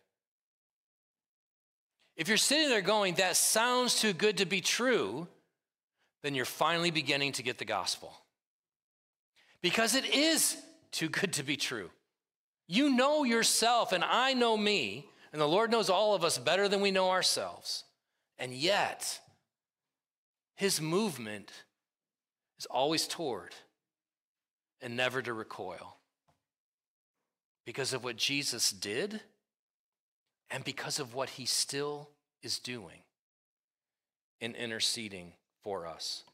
if 2.18 2.28
you're 2.28 2.38
sitting 2.38 2.70
there 2.70 2.82
going, 2.82 3.16
that 3.16 3.36
sounds 3.36 4.00
too 4.00 4.14
good 4.14 4.38
to 4.38 4.46
be 4.46 4.62
true, 4.62 5.28
then 6.22 6.36
you're 6.36 6.46
finally 6.46 6.92
beginning 6.92 7.32
to 7.34 7.44
get 7.44 7.58
the 7.58 7.66
gospel. 7.66 8.14
Because 9.62 9.96
it 9.96 10.06
is 10.06 10.58
too 10.92 11.10
good 11.10 11.34
to 11.34 11.44
be 11.44 11.56
true. 11.56 11.90
You 12.68 12.90
know 12.90 13.24
yourself, 13.24 13.92
and 13.92 14.04
I 14.04 14.34
know 14.34 14.56
me, 14.58 15.06
and 15.32 15.42
the 15.42 15.48
Lord 15.48 15.72
knows 15.72 15.90
all 15.90 16.14
of 16.14 16.24
us 16.24 16.38
better 16.38 16.68
than 16.68 16.82
we 16.82 16.92
know 16.92 17.10
ourselves. 17.10 17.84
And 18.38 18.54
yet, 18.54 19.20
his 20.62 20.80
movement 20.80 21.52
is 22.60 22.68
always 22.68 23.08
toward 23.08 23.56
and 24.80 24.96
never 24.96 25.20
to 25.20 25.34
recoil 25.34 25.98
because 27.66 27.94
of 27.94 28.04
what 28.04 28.16
Jesus 28.16 28.72
did 28.72 29.22
and 30.52 30.64
because 30.64 31.00
of 31.00 31.16
what 31.16 31.32
he 31.32 31.48
still 31.48 32.10
is 32.44 32.60
doing 32.60 33.00
in 34.40 34.54
interceding 34.54 35.34
for 35.64 35.88
us. 35.88 36.26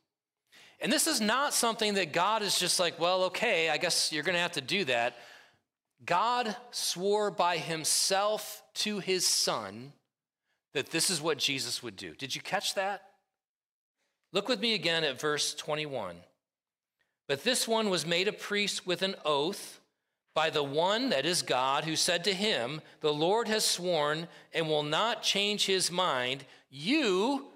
And 0.82 0.92
this 0.92 1.08
is 1.08 1.22
not 1.22 1.54
something 1.54 1.94
that 1.94 2.12
God 2.12 2.42
is 2.42 2.60
just 2.60 2.82
like, 2.82 3.00
well, 3.00 3.24
okay, 3.24 3.70
I 3.70 3.78
guess 3.78 4.12
you're 4.12 4.24
going 4.24 4.36
to 4.36 4.42
have 4.42 4.52
to 4.52 4.62
do 4.62 4.84
that. 4.84 5.16
God 6.06 6.54
swore 6.72 7.32
by 7.32 7.56
himself 7.56 8.62
to 8.74 9.00
his 9.00 9.26
son 9.26 9.94
that 10.74 10.90
this 10.90 11.10
is 11.10 11.22
what 11.22 11.38
Jesus 11.38 11.82
would 11.82 11.96
do. 11.96 12.14
Did 12.14 12.36
you 12.36 12.42
catch 12.42 12.76
that? 12.76 13.07
Look 14.34 14.48
with 14.48 14.60
me 14.60 14.74
again 14.74 15.04
at 15.04 15.20
verse 15.20 15.54
21. 15.54 16.18
But 17.28 17.44
this 17.44 17.68
one 17.68 17.90
was 17.90 18.06
made 18.06 18.28
a 18.28 18.34
priest 18.34 18.86
with 18.86 19.02
an 19.02 19.16
oath 19.26 19.80
by 20.34 20.50
the 20.50 20.64
one 20.64 21.10
that 21.10 21.26
is 21.26 21.42
God, 21.42 21.84
who 21.84 21.96
said 21.96 22.24
to 22.26 22.34
him, 22.34 22.82
The 23.02 23.12
Lord 23.12 23.48
has 23.48 23.66
sworn 23.66 24.28
and 24.54 24.68
will 24.68 24.84
not 24.84 25.24
change 25.24 25.66
his 25.66 25.90
mind. 25.90 26.46
You 26.70 27.48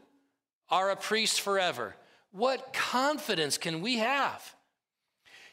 are 0.70 0.90
a 0.90 0.96
priest 0.96 1.42
forever. 1.42 1.96
What 2.32 2.74
confidence 2.74 3.58
can 3.58 3.82
we 3.82 3.98
have? 3.98 4.56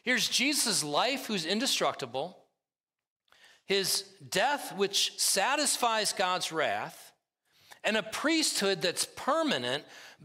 Here's 0.02 0.28
Jesus' 0.28 0.82
life, 0.82 1.26
who's 1.26 1.44
indestructible, 1.44 2.38
his 3.66 4.04
death, 4.30 4.74
which 4.74 5.12
satisfies 5.18 6.14
God's 6.14 6.50
wrath, 6.50 7.12
and 7.84 7.96
a 7.96 8.02
priesthood 8.02 8.80
that's 8.80 9.04
permanent 9.04 9.84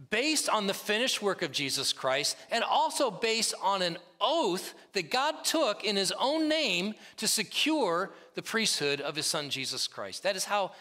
based 0.09 0.49
on 0.49 0.67
the 0.67 0.73
finished 0.73 1.21
work 1.21 1.41
of 1.41 1.51
Jesus 1.51 1.93
Christ 1.93 2.35
and 2.51 2.63
also 2.63 3.11
based 3.11 3.53
on 3.61 3.81
an 3.81 3.97
oath 4.19 4.73
that 4.93 5.11
God 5.11 5.43
took 5.43 5.83
in 5.83 5.95
his 5.95 6.11
own 6.19 6.49
name 6.49 6.95
to 7.17 7.27
secure 7.27 8.11
the 8.35 8.41
priesthood 8.41 9.01
of 9.01 9.15
his 9.15 9.25
son 9.25 9.49
Jesus 9.49 9.87
Christ. 9.87 10.23
That 10.23 10.35
is 10.35 10.45
how 10.45 10.71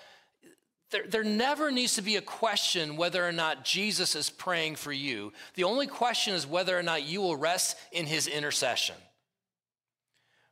there, 0.91 1.05
there 1.07 1.25
never 1.25 1.71
needs 1.71 1.95
to 1.95 2.03
be 2.03 2.17
a 2.17 2.23
question 2.23 2.97
whether 2.97 3.27
or 3.27 3.33
not 3.33 3.65
Jesus 3.65 4.15
is 4.15 4.31
praying 4.31 4.77
for 4.77 4.93
you. 4.93 5.33
The 5.55 5.65
only 5.65 5.87
question 5.87 6.35
is 6.35 6.47
whether 6.47 6.79
or 6.79 6.83
not 6.83 7.03
you 7.03 7.21
will 7.21 7.37
rest 7.37 7.77
in 7.93 8.07
his 8.07 8.27
intercession 8.27 8.97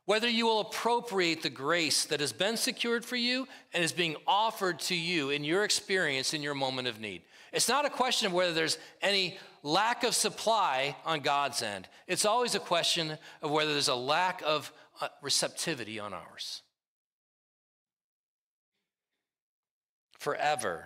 whether 0.05 0.27
you 0.27 0.45
will 0.45 0.59
appropriate 0.59 1.41
the 1.41 1.49
grace 1.49 2.03
that 2.03 2.19
has 2.19 2.33
been 2.33 2.57
secured 2.57 3.05
for 3.05 3.15
you 3.15 3.47
and 3.73 3.81
is 3.81 3.93
being 3.93 4.15
offered 4.27 4.79
to 4.79 4.93
you 4.93 5.29
in 5.29 5.43
your 5.43 5.63
experience 5.63 6.33
in 6.33 6.41
your 6.41 6.53
moment 6.53 6.87
of 6.87 6.99
need. 6.99 7.21
It's 7.51 7.67
not 7.67 7.85
a 7.85 7.89
question 7.89 8.27
of 8.27 8.33
whether 8.33 8.53
there's 8.53 8.77
any 9.01 9.37
lack 9.63 10.03
of 10.03 10.15
supply 10.15 10.95
on 11.05 11.19
God's 11.19 11.61
end. 11.61 11.87
It's 12.07 12.25
always 12.25 12.55
a 12.55 12.59
question 12.59 13.17
of 13.41 13.51
whether 13.51 13.73
there's 13.73 13.87
a 13.87 13.95
lack 13.95 14.41
of 14.45 14.71
uh, 15.01 15.09
receptivity 15.21 15.99
on 15.99 16.13
ours. 16.13 16.61
Forever, 20.17 20.85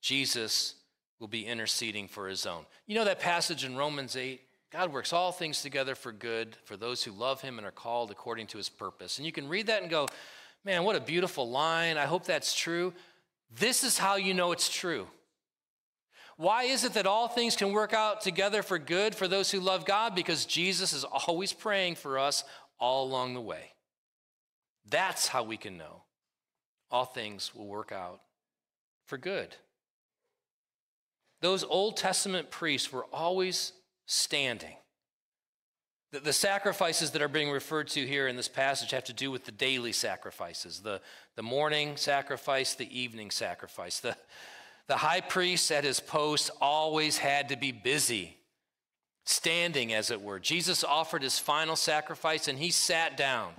Jesus 0.00 0.74
will 1.18 1.28
be 1.28 1.44
interceding 1.46 2.08
for 2.08 2.28
his 2.28 2.46
own. 2.46 2.64
You 2.86 2.94
know 2.94 3.04
that 3.04 3.20
passage 3.20 3.64
in 3.64 3.76
Romans 3.76 4.16
8? 4.16 4.40
God 4.72 4.92
works 4.92 5.12
all 5.12 5.32
things 5.32 5.60
together 5.60 5.94
for 5.94 6.12
good 6.12 6.56
for 6.64 6.76
those 6.76 7.04
who 7.04 7.12
love 7.12 7.42
him 7.42 7.58
and 7.58 7.66
are 7.66 7.72
called 7.72 8.10
according 8.10 8.46
to 8.48 8.56
his 8.56 8.68
purpose. 8.70 9.18
And 9.18 9.26
you 9.26 9.32
can 9.32 9.48
read 9.48 9.66
that 9.66 9.82
and 9.82 9.90
go, 9.90 10.08
man, 10.64 10.84
what 10.84 10.96
a 10.96 11.00
beautiful 11.00 11.50
line. 11.50 11.98
I 11.98 12.06
hope 12.06 12.24
that's 12.24 12.54
true. 12.54 12.94
This 13.58 13.84
is 13.84 13.98
how 13.98 14.16
you 14.16 14.32
know 14.32 14.52
it's 14.52 14.70
true. 14.70 15.06
Why 16.42 16.64
is 16.64 16.82
it 16.82 16.94
that 16.94 17.06
all 17.06 17.28
things 17.28 17.54
can 17.54 17.72
work 17.72 17.94
out 17.94 18.20
together 18.20 18.64
for 18.64 18.76
good 18.76 19.14
for 19.14 19.28
those 19.28 19.52
who 19.52 19.60
love 19.60 19.84
God? 19.84 20.16
Because 20.16 20.44
Jesus 20.44 20.92
is 20.92 21.04
always 21.04 21.52
praying 21.52 21.94
for 21.94 22.18
us 22.18 22.42
all 22.80 23.04
along 23.04 23.34
the 23.34 23.40
way. 23.40 23.74
That's 24.90 25.28
how 25.28 25.44
we 25.44 25.56
can 25.56 25.78
know 25.78 26.02
all 26.90 27.04
things 27.04 27.54
will 27.54 27.68
work 27.68 27.92
out 27.92 28.22
for 29.06 29.18
good. 29.18 29.54
Those 31.42 31.62
Old 31.62 31.96
Testament 31.96 32.50
priests 32.50 32.92
were 32.92 33.06
always 33.12 33.72
standing. 34.06 34.74
The, 36.10 36.18
the 36.18 36.32
sacrifices 36.32 37.12
that 37.12 37.22
are 37.22 37.28
being 37.28 37.52
referred 37.52 37.86
to 37.90 38.04
here 38.04 38.26
in 38.26 38.34
this 38.34 38.48
passage 38.48 38.90
have 38.90 39.04
to 39.04 39.12
do 39.12 39.30
with 39.30 39.44
the 39.44 39.52
daily 39.52 39.92
sacrifices 39.92 40.80
the, 40.80 41.00
the 41.36 41.42
morning 41.44 41.96
sacrifice, 41.96 42.74
the 42.74 42.98
evening 42.98 43.30
sacrifice. 43.30 44.00
The, 44.00 44.16
the 44.88 44.96
high 44.96 45.20
priest 45.20 45.70
at 45.70 45.84
his 45.84 46.00
post 46.00 46.50
always 46.60 47.18
had 47.18 47.48
to 47.48 47.56
be 47.56 47.72
busy, 47.72 48.36
standing, 49.24 49.92
as 49.92 50.10
it 50.10 50.20
were. 50.20 50.38
Jesus 50.38 50.84
offered 50.84 51.22
his 51.22 51.38
final 51.38 51.76
sacrifice 51.76 52.48
and 52.48 52.58
he 52.58 52.70
sat 52.70 53.16
down. 53.16 53.52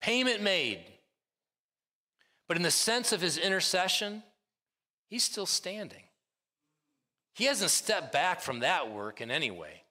Payment 0.00 0.42
made. 0.42 0.80
But 2.46 2.56
in 2.56 2.62
the 2.62 2.70
sense 2.70 3.12
of 3.12 3.20
his 3.20 3.36
intercession, 3.36 4.22
he's 5.08 5.24
still 5.24 5.46
standing. 5.46 6.02
He 7.34 7.44
hasn't 7.44 7.70
stepped 7.70 8.12
back 8.12 8.40
from 8.40 8.60
that 8.60 8.90
work 8.90 9.20
in 9.20 9.30
any 9.30 9.50
way. 9.50 9.82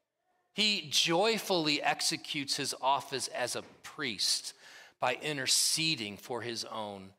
He 0.53 0.87
joyfully 0.89 1.81
executes 1.81 2.57
his 2.57 2.73
office 2.81 3.27
as 3.29 3.55
a 3.55 3.63
priest 3.83 4.53
by 4.99 5.17
interceding 5.21 6.17
for 6.17 6.41
his 6.41 6.65
own 6.65 7.11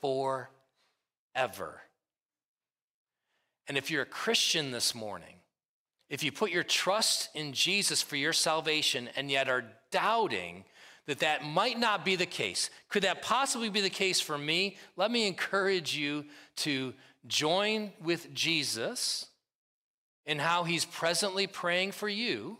forever. 0.00 1.80
And 3.68 3.76
if 3.76 3.90
you're 3.90 4.02
a 4.02 4.06
Christian 4.06 4.70
this 4.70 4.94
morning, 4.94 5.36
if 6.08 6.22
you 6.22 6.30
put 6.30 6.50
your 6.50 6.62
trust 6.62 7.30
in 7.34 7.52
Jesus 7.52 8.00
for 8.00 8.16
your 8.16 8.32
salvation 8.32 9.08
and 9.16 9.30
yet 9.30 9.48
are 9.48 9.64
doubting 9.90 10.64
that 11.06 11.20
that 11.20 11.44
might 11.44 11.78
not 11.78 12.04
be 12.04 12.16
the 12.16 12.26
case, 12.26 12.70
could 12.88 13.02
that 13.02 13.22
possibly 13.22 13.68
be 13.68 13.80
the 13.80 13.90
case 13.90 14.20
for 14.20 14.38
me? 14.38 14.76
Let 14.96 15.10
me 15.10 15.26
encourage 15.26 15.96
you 15.96 16.24
to 16.56 16.94
join 17.26 17.92
with 18.00 18.32
Jesus 18.32 19.26
in 20.26 20.38
how 20.38 20.64
he's 20.64 20.84
presently 20.84 21.46
praying 21.46 21.92
for 21.92 22.08
you, 22.08 22.58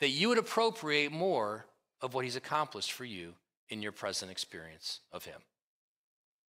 that 0.00 0.08
you 0.08 0.28
would 0.28 0.38
appropriate 0.38 1.12
more 1.12 1.66
of 2.00 2.14
what 2.14 2.24
he's 2.24 2.36
accomplished 2.36 2.92
for 2.92 3.04
you 3.04 3.34
in 3.68 3.82
your 3.82 3.92
present 3.92 4.30
experience 4.30 5.00
of 5.12 5.24
him. 5.24 5.40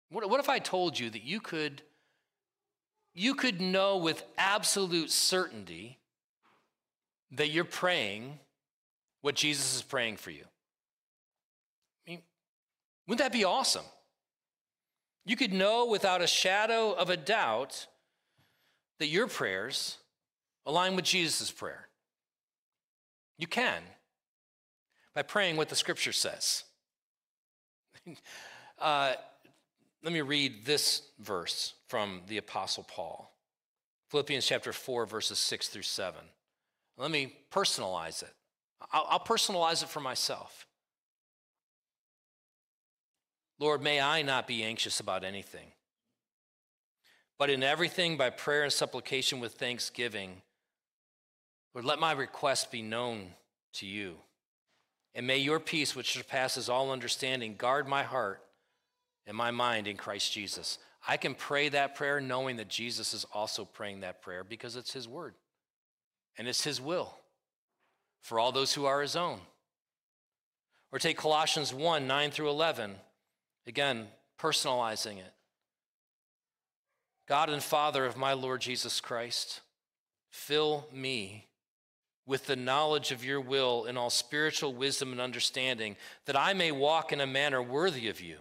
What, 0.10 0.30
what 0.30 0.40
if 0.40 0.50
I 0.50 0.60
told 0.60 1.00
you 1.00 1.10
that 1.10 1.24
you 1.24 1.40
could, 1.40 1.82
you 3.14 3.36
could 3.36 3.60
know 3.60 3.98
with 3.98 4.24
absolute 4.38 5.12
certainty 5.12 6.00
that 7.32 7.50
you're 7.50 7.64
praying 7.64 8.40
what 9.22 9.36
Jesus 9.36 9.76
is 9.76 9.82
praying 9.82 10.18
for 10.18 10.32
you? 10.32 10.44
I 12.08 12.12
mean, 12.12 12.22
wouldn't 13.08 13.20
that 13.20 13.38
be 13.38 13.44
awesome? 13.44 13.86
You 15.26 15.36
could 15.36 15.54
know 15.54 15.86
without 15.86 16.22
a 16.22 16.28
shadow 16.28 16.92
of 16.94 17.10
a 17.10 17.18
doubt 17.18 17.88
that 19.00 19.08
your 19.08 19.28
prayers 19.28 19.98
align 20.66 20.96
with 20.96 21.06
Jesus' 21.06 21.52
prayer? 21.52 21.88
You 23.38 23.48
can 23.48 23.82
by 25.14 25.22
praying 25.22 25.58
what 25.58 25.70
the 25.70 25.76
scripture 25.76 26.14
says. 26.14 26.64
uh, 28.80 29.14
let 30.04 30.14
me 30.14 30.22
read 30.22 30.66
this 30.66 31.04
verse 31.20 31.74
from 31.92 32.22
the 32.28 32.38
Apostle 32.38 32.84
Paul 32.84 33.30
Philippians 34.10 34.48
chapter 34.48 34.72
4, 34.74 35.06
verses 35.06 35.40
6 35.40 35.68
through 35.68 35.82
7. 35.84 36.20
Let 36.98 37.12
me 37.12 37.34
personalize 37.52 38.24
it. 38.24 38.34
I'll, 38.92 39.08
I'll 39.10 39.20
personalize 39.20 39.84
it 39.84 39.90
for 39.90 40.00
myself. 40.00 40.66
Lord, 43.60 43.82
may 43.82 44.02
I 44.02 44.22
not 44.22 44.48
be 44.48 44.64
anxious 44.64 45.00
about 45.00 45.24
anything 45.24 45.68
but 47.38 47.50
in 47.50 47.64
everything 47.64 48.18
by 48.18 48.30
prayer 48.30 48.62
and 48.62 48.72
supplication 48.72 49.40
with 49.40 49.54
thanksgiving. 49.54 50.44
Lord, 51.74 51.86
let 51.86 51.98
my 51.98 52.12
request 52.12 52.72
be 52.72 52.84
known 52.84 53.30
to 53.74 53.88
you. 53.88 54.18
And 55.16 55.26
may 55.26 55.40
your 55.40 55.60
peace, 55.60 55.96
which 55.96 56.14
surpasses 56.14 56.70
all 56.70 56.92
understanding, 56.92 57.56
guard 57.56 57.88
my 57.88 58.04
heart 58.04 58.44
and 59.26 59.36
my 59.36 59.50
mind 59.50 59.88
in 59.88 59.98
Christ 59.98 60.32
Jesus. 60.32 60.78
I 61.08 61.18
can 61.18 61.34
pray 61.34 61.70
that 61.70 61.96
prayer 61.96 62.22
knowing 62.22 62.58
that 62.58 62.68
Jesus 62.68 63.14
is 63.14 63.26
also 63.34 63.66
praying 63.66 64.02
that 64.02 64.22
prayer 64.22 64.44
because 64.44 64.76
it's 64.76 64.94
his 64.94 65.08
word 65.08 65.34
and 66.38 66.48
it's 66.48 66.64
his 66.64 66.80
will 66.80 67.16
for 68.22 68.40
all 68.40 68.52
those 68.52 68.74
who 68.74 68.86
are 68.86 69.02
his 69.02 69.16
own. 69.16 69.40
Or 70.92 71.00
take 71.00 71.18
Colossians 71.18 71.74
1 71.74 72.06
9 72.08 72.32
through 72.32 72.50
11, 72.50 72.96
again, 73.66 74.08
personalizing 74.40 75.18
it. 75.18 75.34
God 77.28 77.50
and 77.50 77.64
Father 77.64 78.06
of 78.06 78.18
my 78.18 78.34
Lord 78.34 78.62
Jesus 78.62 79.00
Christ, 79.00 79.62
fill 80.30 80.88
me 80.92 81.48
with 82.26 82.46
the 82.46 82.56
knowledge 82.56 83.12
of 83.12 83.26
your 83.26 83.42
will 83.42 83.86
in 83.86 83.98
all 83.98 84.10
spiritual 84.10 84.74
wisdom 84.74 85.12
and 85.12 85.22
understanding, 85.22 85.96
that 86.26 86.38
I 86.38 86.54
may 86.54 86.72
walk 86.72 87.12
in 87.12 87.22
a 87.22 87.28
manner 87.28 87.62
worthy 87.62 88.10
of 88.10 88.22
you, 88.22 88.38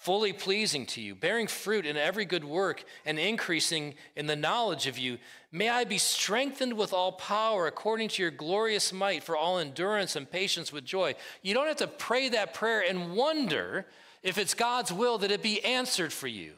fully 0.00 0.32
pleasing 0.32 0.86
to 0.86 1.00
you, 1.00 1.14
bearing 1.14 1.46
fruit 1.46 1.84
in 1.84 1.94
every 1.94 2.24
good 2.24 2.42
work 2.42 2.82
and 3.04 3.18
increasing 3.18 3.94
in 4.16 4.26
the 4.26 4.34
knowledge 4.34 4.86
of 4.86 4.96
you. 4.96 5.18
May 5.52 5.68
I 5.68 5.84
be 5.84 5.98
strengthened 5.98 6.72
with 6.72 6.94
all 6.94 7.12
power 7.12 7.66
according 7.66 8.08
to 8.08 8.22
your 8.22 8.30
glorious 8.30 8.94
might 8.94 9.22
for 9.22 9.36
all 9.36 9.58
endurance 9.58 10.16
and 10.16 10.28
patience 10.28 10.72
with 10.72 10.86
joy. 10.86 11.16
You 11.42 11.52
don't 11.52 11.66
have 11.66 11.76
to 11.76 11.86
pray 11.86 12.30
that 12.30 12.54
prayer 12.54 12.80
and 12.80 13.14
wonder 13.14 13.84
if 14.22 14.38
it's 14.38 14.54
God's 14.54 14.90
will 14.90 15.18
that 15.18 15.30
it 15.30 15.42
be 15.42 15.62
answered 15.62 16.14
for 16.14 16.28
you. 16.28 16.52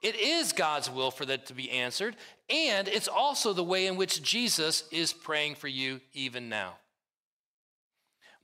It 0.00 0.16
is 0.16 0.54
God's 0.54 0.90
will 0.90 1.10
for 1.10 1.26
that 1.26 1.46
to 1.46 1.54
be 1.54 1.70
answered, 1.70 2.16
and 2.48 2.88
it's 2.88 3.08
also 3.08 3.52
the 3.52 3.64
way 3.64 3.86
in 3.86 3.96
which 3.96 4.22
Jesus 4.22 4.84
is 4.90 5.12
praying 5.12 5.56
for 5.56 5.68
you 5.68 6.00
even 6.14 6.48
now. 6.48 6.76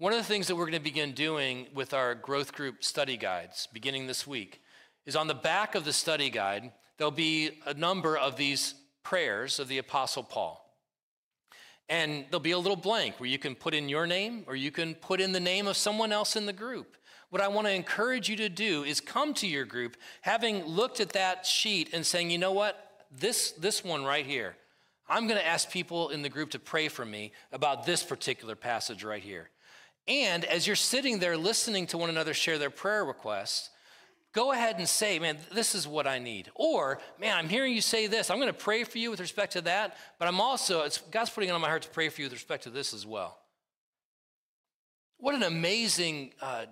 One 0.00 0.14
of 0.14 0.18
the 0.18 0.24
things 0.24 0.46
that 0.46 0.56
we're 0.56 0.64
going 0.64 0.78
to 0.78 0.80
begin 0.80 1.12
doing 1.12 1.66
with 1.74 1.92
our 1.92 2.14
growth 2.14 2.54
group 2.54 2.82
study 2.82 3.18
guides 3.18 3.68
beginning 3.70 4.06
this 4.06 4.26
week 4.26 4.62
is 5.04 5.14
on 5.14 5.26
the 5.26 5.34
back 5.34 5.74
of 5.74 5.84
the 5.84 5.92
study 5.92 6.30
guide, 6.30 6.72
there'll 6.96 7.10
be 7.10 7.50
a 7.66 7.74
number 7.74 8.16
of 8.16 8.36
these 8.36 8.76
prayers 9.02 9.58
of 9.58 9.68
the 9.68 9.76
Apostle 9.76 10.22
Paul. 10.22 10.74
And 11.90 12.24
there'll 12.30 12.40
be 12.40 12.52
a 12.52 12.58
little 12.58 12.76
blank 12.76 13.20
where 13.20 13.28
you 13.28 13.38
can 13.38 13.54
put 13.54 13.74
in 13.74 13.90
your 13.90 14.06
name 14.06 14.44
or 14.46 14.56
you 14.56 14.70
can 14.70 14.94
put 14.94 15.20
in 15.20 15.32
the 15.32 15.38
name 15.38 15.66
of 15.66 15.76
someone 15.76 16.12
else 16.12 16.34
in 16.34 16.46
the 16.46 16.54
group 16.54 16.96
what 17.28 17.42
I 17.42 17.48
want 17.48 17.66
to 17.66 17.72
encourage 17.72 18.28
you 18.28 18.36
to 18.36 18.48
do 18.48 18.82
is 18.82 19.00
come 19.02 19.34
to 19.34 19.46
your 19.46 19.66
group 19.66 19.98
having 20.22 20.64
looked 20.64 21.00
at 21.00 21.10
that 21.10 21.44
sheet 21.44 21.90
and 21.92 22.04
saying, 22.04 22.30
you 22.30 22.38
know 22.38 22.52
what, 22.52 23.04
this, 23.16 23.52
this 23.52 23.84
one 23.84 24.04
right 24.04 24.26
here, 24.26 24.56
I'm 25.08 25.26
going 25.26 25.38
to 25.38 25.46
ask 25.46 25.70
people 25.70 26.08
in 26.08 26.22
the 26.22 26.28
group 26.28 26.50
to 26.52 26.58
pray 26.58 26.88
for 26.88 27.04
me 27.04 27.32
about 27.52 27.86
this 27.86 28.02
particular 28.02 28.56
passage 28.56 29.04
right 29.04 29.22
here. 29.22 29.50
And 30.08 30.44
as 30.44 30.66
you're 30.66 30.76
sitting 30.76 31.18
there 31.18 31.36
listening 31.36 31.86
to 31.88 31.98
one 31.98 32.10
another 32.10 32.34
share 32.34 32.58
their 32.58 32.70
prayer 32.70 33.04
requests, 33.04 33.70
go 34.32 34.52
ahead 34.52 34.78
and 34.78 34.88
say, 34.88 35.18
man, 35.18 35.38
this 35.52 35.74
is 35.74 35.86
what 35.86 36.06
I 36.06 36.18
need. 36.18 36.50
Or, 36.54 37.00
man, 37.20 37.36
I'm 37.36 37.48
hearing 37.48 37.72
you 37.72 37.80
say 37.80 38.06
this. 38.06 38.30
I'm 38.30 38.38
going 38.38 38.48
to 38.48 38.52
pray 38.52 38.84
for 38.84 38.98
you 38.98 39.10
with 39.10 39.20
respect 39.20 39.52
to 39.52 39.60
that, 39.62 39.96
but 40.18 40.28
I'm 40.28 40.40
also, 40.40 40.86
God's 41.10 41.30
putting 41.30 41.50
it 41.50 41.52
on 41.52 41.60
my 41.60 41.68
heart 41.68 41.82
to 41.82 41.88
pray 41.88 42.08
for 42.08 42.20
you 42.20 42.26
with 42.26 42.32
respect 42.32 42.64
to 42.64 42.70
this 42.70 42.92
as 42.92 43.06
well. 43.06 43.38
What 45.18 45.34
an 45.34 45.42
amazing 45.42 46.32
uh, 46.40 46.64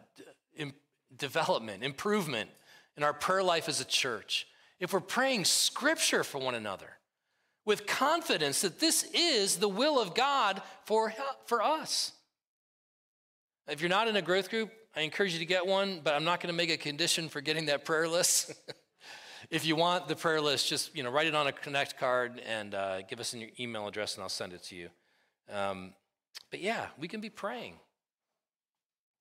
development, 1.16 1.82
improvement 1.82 2.50
in 2.96 3.02
our 3.02 3.12
prayer 3.12 3.42
life 3.42 3.68
as 3.68 3.80
a 3.80 3.84
church 3.84 4.46
if 4.80 4.92
we're 4.92 5.00
praying 5.00 5.44
scripture 5.44 6.24
for 6.24 6.38
one 6.38 6.54
another 6.54 6.98
with 7.64 7.86
confidence 7.86 8.62
that 8.62 8.80
this 8.80 9.04
is 9.12 9.56
the 9.56 9.68
will 9.68 10.00
of 10.00 10.14
God 10.14 10.62
for, 10.84 11.12
for 11.46 11.62
us. 11.62 12.12
If 13.68 13.83
you're 13.83 13.90
not 13.90 14.09
in 14.09 14.16
a 14.16 14.22
growth 14.22 14.48
group, 14.48 14.70
I 14.96 15.02
encourage 15.02 15.35
you 15.35 15.38
to 15.40 15.44
get 15.44 15.66
one, 15.66 16.00
but 16.02 16.14
I'm 16.14 16.24
not 16.24 16.40
going 16.40 16.48
to 16.48 16.57
make 16.57 16.70
a 16.70 16.78
condition 16.78 17.28
for 17.28 17.42
getting 17.42 17.66
that 17.66 17.85
prayer 17.85 18.09
list. 18.09 18.54
if 19.50 19.66
you 19.66 19.76
want 19.76 20.09
the 20.09 20.16
prayer 20.16 20.40
list, 20.40 20.70
just 20.70 20.96
you 20.96 21.02
know 21.02 21.11
write 21.11 21.26
it 21.26 21.35
on 21.35 21.46
a 21.46 21.52
connect 21.52 21.98
card 21.98 22.40
and 22.46 22.74
uh, 22.74 23.02
give 23.02 23.20
us 23.20 23.35
your 23.35 23.50
email 23.61 23.87
address, 23.87 24.14
and 24.14 24.22
I'll 24.22 24.31
send 24.31 24.54
it 24.54 24.62
to 24.64 24.74
you. 24.74 24.88
Um, 25.52 25.92
but 26.50 26.61
yeah, 26.61 26.87
we 26.98 27.09
can 27.09 27.20
be 27.20 27.28
praying. 27.28 27.74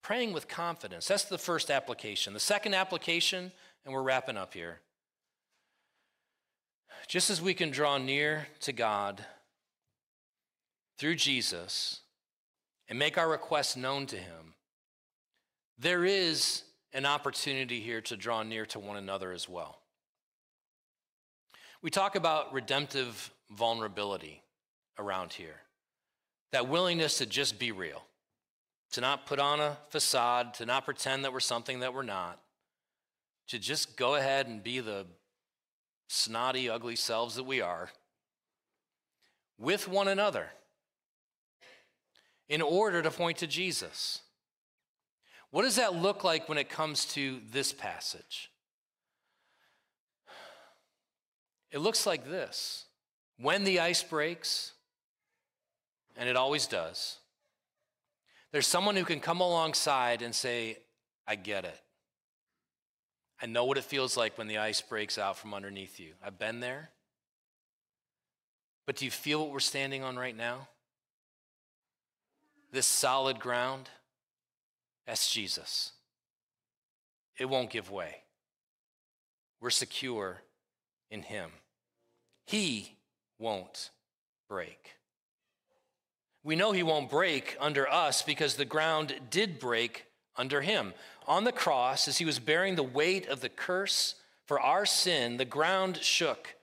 Praying 0.02 0.32
with 0.32 0.48
confidence. 0.48 1.10
That's 1.10 1.26
the 1.26 1.38
first 1.38 1.70
application. 1.70 2.34
The 2.34 2.40
second 2.40 2.74
application, 2.74 3.52
and 3.84 3.94
we're 3.94 4.02
wrapping 4.02 4.38
up 4.38 4.54
here. 4.54 4.80
Just 7.10 7.30
as 7.30 7.42
we 7.42 7.54
can 7.54 7.70
draw 7.70 7.98
near 7.98 8.48
to 8.62 8.72
God 8.72 9.26
through 10.98 11.16
Jesus 11.16 12.00
and 12.90 12.98
make 12.98 13.18
our 13.18 13.30
requests 13.30 13.76
known 13.76 14.06
to 14.08 14.18
Him, 14.18 14.54
there 15.78 16.06
is 16.06 16.64
an 16.94 17.06
opportunity 17.06 17.80
here 17.80 18.02
to 18.02 18.18
draw 18.18 18.44
near 18.44 18.66
to 18.68 18.80
one 18.80 18.98
another 18.98 19.32
as 19.32 19.48
well. 19.48 19.80
We 21.82 21.90
talk 21.90 22.16
about 22.16 22.54
redemptive 22.54 23.32
vulnerability 23.52 24.42
around 24.98 25.34
here, 25.34 25.62
that 26.52 26.68
willingness 26.68 27.20
to 27.20 27.26
just 27.26 27.60
be 27.60 27.72
real 27.72 28.04
to 28.92 29.02
not 29.02 29.26
put 29.26 29.40
on 29.40 29.60
a 29.60 29.78
facade, 29.90 30.54
to 30.56 30.66
not 30.66 30.86
pretend 30.86 31.24
that 31.24 31.34
we're 31.34 31.40
something 31.40 31.80
that 31.82 31.94
we're 31.94 32.04
not, 32.04 32.40
to 33.48 33.60
just 33.60 33.98
go 33.98 34.16
ahead 34.16 34.48
and 34.48 34.64
be 34.64 34.80
the 34.80 35.06
snotty, 36.08 36.70
ugly 36.70 36.96
selves 36.96 37.36
that 37.36 37.44
we 37.44 37.62
are 37.62 37.90
with 39.58 39.88
one 39.88 40.08
another 40.08 40.48
in 42.50 42.62
order 42.62 43.02
to 43.02 43.12
point 43.12 43.38
to 43.40 43.48
Jesus. 43.48 44.22
What 45.52 45.64
does 45.64 45.76
that 45.78 45.96
look 45.96 46.24
like 46.24 46.50
when 46.50 46.58
it 46.58 46.70
comes 46.70 47.06
to 47.14 47.40
this 47.52 47.74
passage? 47.74 48.52
It 51.72 51.80
looks 51.80 52.06
like 52.06 52.30
this. 52.30 52.86
When 53.40 53.64
the 53.64 53.80
ice 53.80 54.04
breaks, 54.04 54.74
and 56.16 56.28
it 56.28 56.36
always 56.36 56.68
does, 56.68 57.18
there's 58.52 58.68
someone 58.68 58.96
who 58.96 59.06
can 59.06 59.20
come 59.20 59.42
alongside 59.42 60.22
and 60.22 60.34
say, 60.34 60.78
I 61.28 61.36
get 61.36 61.66
it. 61.66 61.80
I 63.42 63.46
know 63.46 63.66
what 63.66 63.78
it 63.78 63.84
feels 63.84 64.18
like 64.18 64.38
when 64.38 64.48
the 64.48 64.58
ice 64.58 64.82
breaks 64.82 65.18
out 65.18 65.38
from 65.38 65.54
underneath 65.54 66.00
you. 66.00 66.14
I've 66.26 66.40
been 66.40 66.60
there. 66.60 66.90
But 68.86 68.96
do 68.96 69.06
you 69.06 69.12
feel 69.12 69.42
what 69.42 69.52
we're 69.52 69.60
standing 69.60 70.04
on 70.04 70.18
right 70.18 70.36
now? 70.36 70.70
This 72.72 72.88
solid 72.88 73.40
ground? 73.40 73.90
That's 75.06 75.32
Jesus. 75.32 75.92
It 77.38 77.46
won't 77.46 77.70
give 77.70 77.92
way. 77.92 78.24
We're 79.62 79.70
secure 79.70 80.42
in 81.10 81.24
Him. 81.24 81.52
He 82.46 82.98
won't 83.40 83.92
break. 84.50 84.98
We 86.44 86.56
know 86.56 86.72
he 86.72 86.84
won't 86.84 87.10
break 87.10 87.58
under 87.60 87.92
us 87.92 88.22
because 88.22 88.56
the 88.56 88.64
ground 88.64 89.14
did 89.30 89.60
break 89.60 90.06
under 90.38 90.62
him. 90.62 90.94
On 91.28 91.44
the 91.44 91.52
cross, 91.52 92.08
as 92.08 92.20
he 92.20 92.26
was 92.26 92.40
bearing 92.40 92.76
the 92.76 92.84
weight 92.84 93.28
of 93.28 93.42
the 93.42 93.50
curse 93.50 94.16
for 94.46 94.58
our 94.58 94.86
sin, 94.86 95.36
the 95.36 95.44
ground 95.44 95.98
shook, 95.98 96.56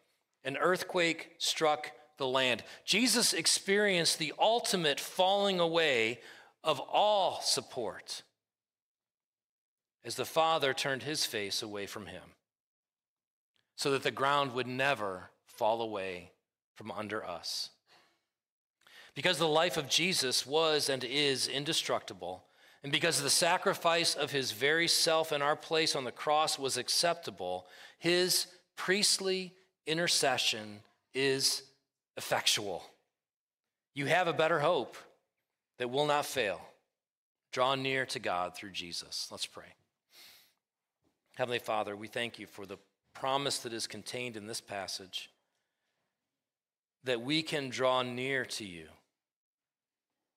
an 0.43 0.57
earthquake 0.57 1.33
struck 1.37 1.91
the 2.17 2.27
land. 2.27 2.63
Jesus 2.85 3.33
experienced 3.33 4.19
the 4.19 4.33
ultimate 4.39 5.01
falling 5.01 5.61
away 5.61 6.21
of 6.63 6.81
all 6.81 7.41
support 7.43 8.23
as 10.05 10.17
the 10.17 10.25
Father 10.25 10.73
turned 10.73 11.03
his 11.03 11.25
face 11.25 11.63
away 11.63 11.87
from 11.87 12.07
him 12.07 12.23
so 13.77 13.91
that 13.91 14.03
the 14.03 14.11
ground 14.11 14.53
would 14.53 14.67
never 14.67 15.31
fall 15.47 15.81
away 15.81 16.31
from 16.75 16.91
under 16.91 17.25
us. 17.25 17.71
Because 19.15 19.39
the 19.39 19.49
life 19.49 19.77
of 19.77 19.89
Jesus 19.89 20.47
was 20.47 20.89
and 20.89 21.05
is 21.05 21.47
indestructible, 21.47 22.45
and 22.83 22.93
because 22.93 23.23
the 23.23 23.31
sacrifice 23.31 24.15
of 24.15 24.33
his 24.33 24.53
very 24.53 24.89
self 24.89 25.33
in 25.33 25.41
our 25.41 25.57
place 25.57 25.97
on 25.97 26.05
the 26.05 26.13
cross 26.13 26.59
was 26.59 26.77
acceptable, 26.77 27.67
his 27.99 28.47
priestly 28.77 29.55
intercession 29.87 30.81
is 31.15 31.63
effectual. 32.17 32.85
You 33.95 34.07
have 34.07 34.29
a 34.29 34.33
better 34.33 34.61
hope 34.61 34.97
that 35.79 35.91
will 35.91 36.07
not 36.07 36.27
fail. 36.27 36.61
Draw 37.53 37.77
near 37.77 38.07
to 38.07 38.19
God 38.19 38.57
through 38.57 38.73
Jesus. 38.73 39.29
Let's 39.31 39.47
pray. 39.47 39.75
Heavenly 41.37 41.59
Father, 41.59 41.97
we 41.97 42.09
thank 42.09 42.39
you 42.39 42.47
for 42.47 42.67
the 42.67 42.79
promise 43.13 43.59
that 43.59 43.73
is 43.73 43.87
contained 43.87 44.37
in 44.37 44.47
this 44.47 44.61
passage 44.61 45.31
that 47.05 47.21
we 47.21 47.43
can 47.43 47.69
draw 47.69 48.03
near 48.03 48.45
to 48.45 48.65
you 48.65 48.87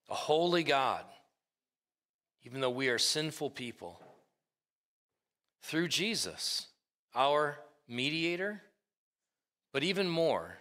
a 0.10 0.16
holy 0.16 0.64
God, 0.64 1.04
even 2.44 2.62
though 2.62 2.70
we 2.70 2.88
are 2.88 2.98
sinful 2.98 3.50
people, 3.50 4.00
through 5.64 5.90
Jesus, 5.90 6.68
our 7.14 7.60
mediator, 7.90 8.62
but 9.74 9.84
even 9.84 10.08
more, 10.08 10.60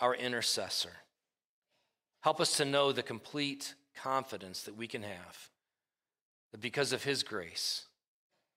our 0.00 0.14
intercessor. 0.14 0.92
Help 2.20 2.40
us 2.40 2.56
to 2.56 2.64
know 2.64 2.92
the 2.92 3.02
complete 3.02 3.74
confidence 3.94 4.62
that 4.62 4.76
we 4.76 4.86
can 4.86 5.02
have 5.02 5.50
that 6.52 6.60
because 6.60 6.92
of 6.92 7.04
his 7.04 7.22
grace, 7.22 7.86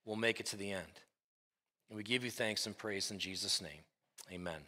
we'll 0.05 0.15
make 0.15 0.39
it 0.39 0.45
to 0.47 0.57
the 0.57 0.71
end. 0.71 1.01
And 1.89 1.97
we 1.97 2.03
give 2.03 2.23
you 2.23 2.31
thanks 2.31 2.65
and 2.65 2.77
praise 2.77 3.11
in 3.11 3.19
Jesus' 3.19 3.61
name. 3.61 3.81
Amen. 4.31 4.61